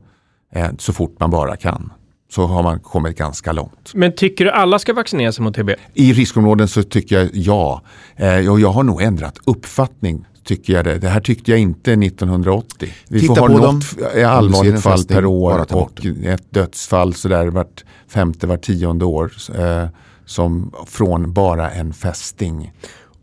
eh, 0.55 0.69
så 0.77 0.93
fort 0.93 1.19
man 1.19 1.29
bara 1.29 1.55
kan. 1.55 1.91
Så 2.31 2.45
har 2.45 2.63
man 2.63 2.79
kommit 2.79 3.17
ganska 3.17 3.51
långt. 3.51 3.91
Men 3.93 4.15
tycker 4.15 4.45
du 4.45 4.51
alla 4.51 4.79
ska 4.79 4.93
vaccinera 4.93 5.31
sig 5.31 5.43
mot 5.43 5.55
TB? 5.55 5.69
I 5.93 6.13
riskområden 6.13 6.67
så 6.67 6.83
tycker 6.83 7.19
jag 7.19 7.29
ja. 7.33 7.81
Eh, 8.15 8.51
och 8.51 8.59
jag 8.59 8.71
har 8.71 8.83
nog 8.83 9.01
ändrat 9.01 9.37
uppfattning 9.45 10.25
tycker 10.43 10.73
jag 10.73 10.85
det. 10.85 10.97
Det 10.97 11.09
här 11.09 11.21
tyckte 11.21 11.51
jag 11.51 11.59
inte 11.59 11.93
1980. 11.93 12.93
Vi 13.07 13.19
Titta 13.19 13.35
får 13.35 13.41
ha 13.41 13.47
något 13.47 13.97
dem. 13.97 14.25
allvarligt 14.25 14.81
fall 14.81 15.03
per 15.03 15.25
år 15.25 15.75
och 15.75 16.05
ett 16.23 16.53
dödsfall 16.53 17.13
sådär 17.13 17.47
vart 17.47 17.83
femte, 18.07 18.47
vart 18.47 18.61
tionde 18.61 19.05
år. 19.05 19.31
Eh, 19.55 19.87
som 20.31 20.73
från 20.87 21.33
bara 21.33 21.71
en 21.71 21.93
fästing. 21.93 22.71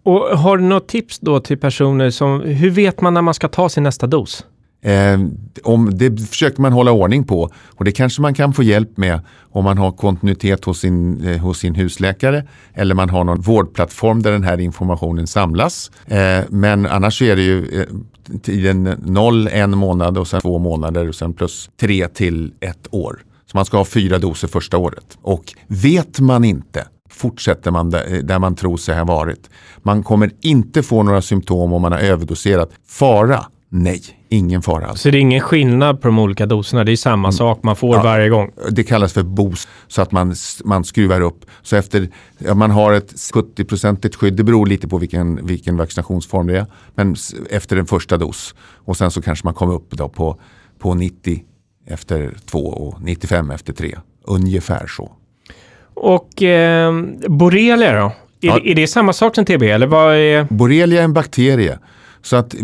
Och 0.02 0.20
har 0.38 0.56
du 0.56 0.64
något 0.64 0.88
tips 0.88 1.18
då 1.18 1.40
till 1.40 1.58
personer 1.58 2.10
som, 2.10 2.40
hur 2.40 2.70
vet 2.70 3.00
man 3.00 3.14
när 3.14 3.22
man 3.22 3.34
ska 3.34 3.48
ta 3.48 3.68
sin 3.68 3.82
nästa 3.82 4.06
dos? 4.06 4.44
Eh, 4.82 5.18
om 5.64 5.98
det 5.98 6.20
försöker 6.20 6.62
man 6.62 6.72
hålla 6.72 6.92
ordning 6.92 7.24
på 7.24 7.50
och 7.66 7.84
det 7.84 7.92
kanske 7.92 8.22
man 8.22 8.34
kan 8.34 8.52
få 8.52 8.62
hjälp 8.62 8.96
med 8.96 9.20
om 9.50 9.64
man 9.64 9.78
har 9.78 9.92
kontinuitet 9.92 10.64
hos 10.64 10.78
sin, 10.78 11.26
eh, 11.26 11.38
hos 11.38 11.58
sin 11.58 11.74
husläkare 11.74 12.44
eller 12.74 12.94
man 12.94 13.10
har 13.10 13.24
någon 13.24 13.40
vårdplattform 13.40 14.22
där 14.22 14.32
den 14.32 14.44
här 14.44 14.60
informationen 14.60 15.26
samlas. 15.26 15.90
Eh, 16.06 16.40
men 16.48 16.86
annars 16.86 17.22
är 17.22 17.36
det 17.36 17.42
ju 17.42 17.80
eh, 17.80 17.86
tiden 18.42 18.82
0, 19.06 19.48
en 19.48 19.78
månad 19.78 20.18
och 20.18 20.28
sen 20.28 20.40
två 20.40 20.58
månader 20.58 21.08
och 21.08 21.14
sen 21.14 21.34
plus 21.34 21.70
tre 21.80 22.08
till 22.08 22.52
ett 22.60 22.88
år. 22.90 23.22
Så 23.46 23.56
man 23.56 23.64
ska 23.64 23.76
ha 23.76 23.84
fyra 23.84 24.18
doser 24.18 24.48
första 24.48 24.78
året. 24.78 25.18
Och 25.22 25.54
vet 25.66 26.20
man 26.20 26.44
inte 26.44 26.86
fortsätter 27.18 27.70
man 27.70 27.90
där, 27.90 28.22
där 28.22 28.38
man 28.38 28.54
tror 28.54 28.76
sig 28.76 28.96
ha 28.96 29.04
varit. 29.04 29.50
Man 29.83 30.02
kommer 30.02 30.31
inte 30.40 30.83
få 30.83 31.02
några 31.02 31.22
symptom 31.22 31.72
om 31.72 31.83
man 31.83 31.92
har 31.92 31.98
överdoserat. 31.98 32.70
Fara? 32.88 33.44
Nej, 33.70 34.02
ingen 34.28 34.62
fara 34.62 34.87
alls. 34.87 35.00
Så 35.00 35.11
det 35.11 35.18
är 35.18 35.20
ingen 35.20 35.40
skillnad 35.40 36.00
på 36.00 36.09
de 36.09 36.18
olika 36.18 36.46
doserna, 36.46 36.85
det 36.85 36.92
är 36.92 36.96
samma 36.96 37.33
sak 37.33 37.62
man 37.62 37.76
får 37.76 37.96
Ja. 37.96 38.02
varje 38.02 38.28
gång. 38.28 38.50
Det 38.70 38.85
kallas 38.85 39.12
för 39.12 39.22
boost 39.22 39.68
så 39.88 40.02
att 40.02 40.12
man, 40.12 40.35
man 40.64 40.85
skruvar 40.85 41.20
upp. 41.20 41.44
Så 41.62 41.76
efter 41.76 42.09
ja, 42.38 42.54
man 42.54 42.70
har 42.70 42.92
ett 42.92 43.12
70-procentigt 43.35 44.16
skydd, 44.16 44.35
det 44.35 44.44
beror 44.44 44.66
lite 44.66 44.88
på 44.88 44.98
vilken, 44.98 45.46
vilken 45.46 45.76
vaccinationsform 45.76 46.46
det 46.46 46.59
är. 46.59 46.66
Men 46.94 47.16
efter 47.50 47.76
en 47.76 47.87
första 47.87 48.16
dos 48.16 48.54
och 48.61 48.96
sen 48.96 49.11
så 49.11 49.22
kanske 49.22 49.46
man 49.46 49.54
kommer 49.54 49.74
upp 49.74 49.90
då 49.90 50.09
på, 50.09 50.40
på 50.78 50.94
90 50.94 51.42
efter 51.87 52.35
två 52.46 52.59
och 52.68 53.02
95 53.02 53.50
efter 53.50 53.72
tre. 53.72 53.98
Ungefär 54.24 54.87
så. 54.87 55.12
Och 56.00 56.42
eh, 56.42 56.92
borrelia 57.28 58.00
då? 58.00 58.06
Är, 58.06 58.12
Ja. 58.40 58.61
är 58.64 58.74
det 58.74 58.87
samma 58.87 59.12
sak 59.12 59.34
som 59.34 59.44
TB 59.44 59.62
eller 59.62 59.87
vad 59.87 60.14
är... 60.14 60.46
Borrelia 60.50 61.00
är 61.00 61.04
en 61.04 61.12
bakterie. 61.12 61.78
Så 62.22 62.37
att 62.37 62.54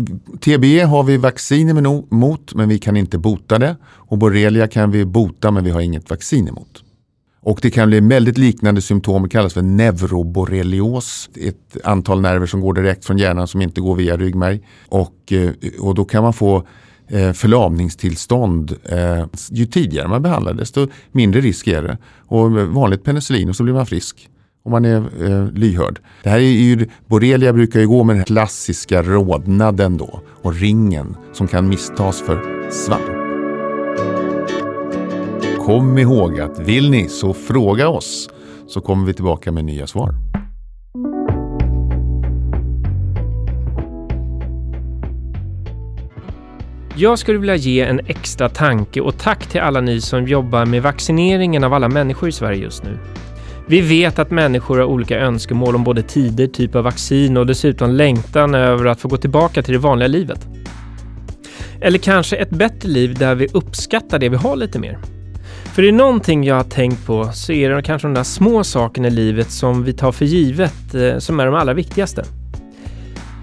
TBE 0.41 0.83
har 0.83 1.03
vi 1.03 1.17
vaccin 1.17 1.69
emot, 1.69 2.11
mot 2.11 2.53
men 2.53 2.69
vi 2.69 2.79
kan 2.79 2.97
inte 2.97 3.17
bota 3.17 3.59
det. 3.59 3.75
Och 3.85 4.17
borrelia 4.17 4.67
kan 4.67 4.91
vi 4.91 5.05
bota 5.05 5.51
men 5.51 5.63
vi 5.63 5.71
har 5.71 5.81
inget 5.81 6.09
vaccin 6.09 6.47
emot. 6.47 6.81
Och 7.41 7.59
det 7.61 7.71
kan 7.71 7.87
bli 7.89 7.99
väldigt 7.99 8.37
liknande 8.37 8.81
symptom, 8.81 9.23
det 9.23 9.29
kallas 9.29 9.53
för 9.53 9.61
neuroborrelios. 9.61 11.29
Ett 11.35 11.77
antal 11.83 12.21
nerver 12.21 12.45
som 12.45 12.61
går 12.61 12.73
direkt 12.73 13.05
från 13.05 13.17
hjärnan 13.17 13.47
som 13.47 13.61
inte 13.61 13.81
går 13.81 13.95
via 13.95 14.17
ryggmärg. 14.17 14.59
Och, 14.87 15.31
eh, 15.31 15.49
och 15.79 15.95
då 15.95 16.05
kan 16.05 16.23
man 16.23 16.33
få 16.33 16.67
Eh, 17.07 17.33
förlamningstillstånd. 17.33 18.75
Eh, 18.83 19.25
ju 19.51 19.65
tidigare 19.65 20.07
man 20.07 20.21
behandlar 20.21 20.53
desto 20.53 20.87
mindre 21.11 21.41
risk 21.41 21.67
är 21.67 21.81
det. 21.81 21.97
Och 22.27 22.51
vanligt 22.51 23.03
penicillin 23.03 23.49
och 23.49 23.55
så 23.55 23.63
blir 23.63 23.73
man 23.73 23.85
frisk. 23.85 24.29
Om 24.63 24.71
man 24.71 24.85
är 24.85 24.95
eh, 24.97 25.51
lyhörd. 25.51 25.99
Det 26.23 26.29
här 26.29 26.37
är 26.37 26.41
ju, 26.41 26.87
borrelia 27.07 27.53
brukar 27.53 27.79
ju 27.79 27.87
gå 27.87 28.03
med 28.03 28.13
den 28.13 28.19
här 28.19 28.25
klassiska 28.25 29.03
rodnaden 29.03 29.97
då. 29.97 30.21
Och 30.41 30.55
ringen 30.55 31.15
som 31.33 31.47
kan 31.47 31.69
misstas 31.69 32.21
för 32.21 32.69
svamp. 32.71 33.25
Kom 35.65 35.97
ihåg 35.97 36.39
att 36.39 36.59
vill 36.59 36.89
ni 36.89 37.09
så 37.09 37.33
fråga 37.33 37.87
oss 37.87 38.29
så 38.67 38.81
kommer 38.81 39.05
vi 39.05 39.13
tillbaka 39.13 39.51
med 39.51 39.65
nya 39.65 39.87
svar. 39.87 40.15
Jag 46.97 47.19
skulle 47.19 47.39
vilja 47.39 47.55
ge 47.55 47.81
en 47.81 47.99
extra 48.07 48.49
tanke 48.49 49.01
och 49.01 49.17
tack 49.17 49.47
till 49.47 49.61
alla 49.61 49.81
ni 49.81 50.01
som 50.01 50.27
jobbar 50.27 50.65
med 50.65 50.81
vaccineringen 50.81 51.63
av 51.63 51.73
alla 51.73 51.89
människor 51.89 52.29
i 52.29 52.31
Sverige 52.31 52.63
just 52.63 52.83
nu. 52.83 52.97
Vi 53.67 53.81
vet 53.81 54.19
att 54.19 54.31
människor 54.31 54.77
har 54.77 54.85
olika 54.85 55.19
önskemål 55.19 55.75
om 55.75 55.83
både 55.83 56.01
tider, 56.01 56.47
typ 56.47 56.75
av 56.75 56.83
vaccin 56.83 57.37
och 57.37 57.45
dessutom 57.45 57.91
längtan 57.91 58.55
över 58.55 58.85
att 58.85 59.01
få 59.01 59.07
gå 59.07 59.17
tillbaka 59.17 59.63
till 59.63 59.73
det 59.73 59.79
vanliga 59.79 60.07
livet. 60.07 60.47
Eller 61.81 61.97
kanske 61.97 62.35
ett 62.35 62.49
bättre 62.49 62.89
liv 62.89 63.15
där 63.19 63.35
vi 63.35 63.47
uppskattar 63.53 64.19
det 64.19 64.29
vi 64.29 64.37
har 64.37 64.55
lite 64.55 64.79
mer. 64.79 64.99
För 65.73 65.81
det 65.81 65.87
är 65.87 65.91
någonting 65.91 66.43
jag 66.43 66.55
har 66.55 66.63
tänkt 66.63 67.05
på 67.05 67.31
så 67.33 67.51
är 67.51 67.69
det 67.69 67.81
kanske 67.81 68.07
de 68.07 68.13
där 68.13 68.23
små 68.23 68.63
sakerna 68.63 69.07
i 69.07 69.11
livet 69.11 69.51
som 69.51 69.83
vi 69.83 69.93
tar 69.93 70.11
för 70.11 70.25
givet 70.25 70.95
eh, 70.95 71.17
som 71.17 71.39
är 71.39 71.45
de 71.45 71.55
allra 71.55 71.73
viktigaste. 71.73 72.23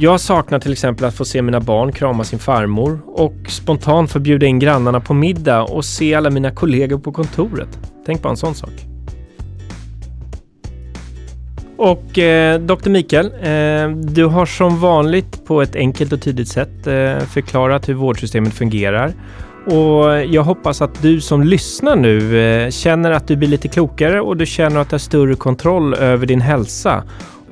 Jag 0.02 0.20
saknar 0.20 0.58
till 0.58 0.72
exempel 0.72 1.04
att 1.04 1.14
få 1.14 1.24
se 1.24 1.42
mina 1.42 1.60
barn 1.60 1.92
krama 1.92 2.24
sin 2.24 2.38
farmor 2.38 3.00
och 3.06 3.34
spontant 3.48 4.10
få 4.10 4.18
bjuda 4.18 4.46
in 4.46 4.58
grannarna 4.58 5.00
på 5.00 5.14
middag 5.14 5.62
och 5.62 5.84
se 5.84 6.14
alla 6.14 6.30
mina 6.30 6.50
kollegor 6.50 6.98
på 6.98 7.12
kontoret. 7.12 7.78
Tänk 8.06 8.22
på 8.22 8.28
en 8.28 8.36
sån 8.36 8.54
sak. 8.54 8.70
Och 11.76 12.18
eh, 12.18 12.60
Dr. 12.60 12.90
Mikael, 12.90 13.26
eh, 13.26 13.96
du 13.96 14.24
har 14.24 14.46
som 14.46 14.80
vanligt 14.80 15.44
på 15.44 15.62
ett 15.62 15.76
enkelt 15.76 16.12
och 16.12 16.22
tydligt 16.22 16.48
sätt 16.48 16.86
eh, 16.86 17.18
förklarat 17.18 17.88
hur 17.88 17.94
vårdsystemet 17.94 18.54
fungerar. 18.54 19.12
Och 19.66 20.24
jag 20.24 20.42
hoppas 20.42 20.82
att 20.82 21.02
du 21.02 21.20
som 21.20 21.42
lyssnar 21.42 21.96
nu 21.96 22.40
eh, 22.40 22.70
känner 22.70 23.10
att 23.10 23.28
du 23.28 23.36
blir 23.36 23.48
lite 23.48 23.68
klokare 23.68 24.20
och 24.20 24.36
du 24.36 24.46
känner 24.46 24.80
att 24.80 24.90
du 24.90 24.94
har 24.94 24.98
större 24.98 25.34
kontroll 25.34 25.94
över 25.94 26.26
din 26.26 26.40
hälsa. 26.40 27.04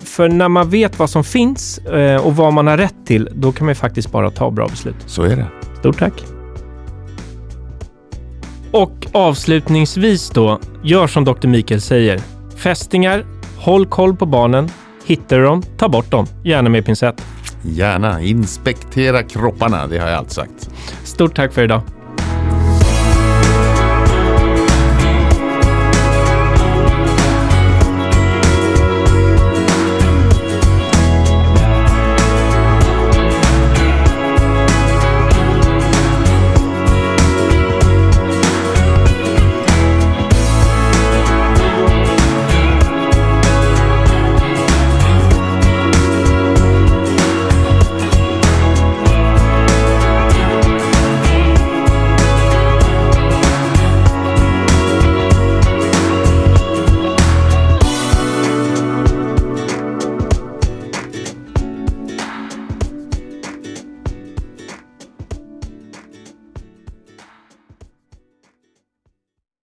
För 0.05 0.29
när 0.29 0.49
man 0.49 0.71
vet 0.71 0.99
vad 0.99 1.11
som 1.11 1.25
finns 1.25 1.79
eh, 1.79 2.27
och 2.27 2.37
vad 2.37 2.53
man 2.53 2.67
har 2.67 2.77
rätt 2.77 3.07
till, 3.07 3.29
då 3.35 3.53
kan 3.53 3.67
man 3.67 3.75
faktiskt 3.75 4.13
bara 4.13 4.31
ta 4.31 4.51
bra 4.51 4.69
beslut. 4.69 4.97
Så 5.07 5.23
är 5.23 5.37
det. 5.37 5.47
Stort 5.79 5.99
tack! 5.99 6.25
Och 8.73 9.07
avslutningsvis 9.13 10.31
då, 10.31 10.61
gör 10.83 11.07
som 11.07 11.25
Dr. 11.25 11.47
Mikael 11.47 11.81
säger. 11.81 12.21
Fästingar, 12.57 13.25
håll 13.59 13.87
koll 13.87 14.17
på 14.17 14.27
barnen. 14.27 14.69
Hittar 15.07 15.39
du 15.39 15.45
dem, 15.45 15.63
ta 15.77 15.89
bort 15.89 16.11
dem. 16.11 16.27
Gärna 16.45 16.71
med 16.71 16.87
pincett. 16.87 17.23
Gärna 17.63 18.21
inspektera 18.21 19.23
kropparna, 19.23 19.87
det 19.87 19.99
har 19.99 20.09
jag 20.09 20.19
alltid 20.19 20.33
sagt. 20.33 20.71
Stort 21.05 21.37
tack 21.37 21.53
för 21.53 21.65
idag! 21.65 21.83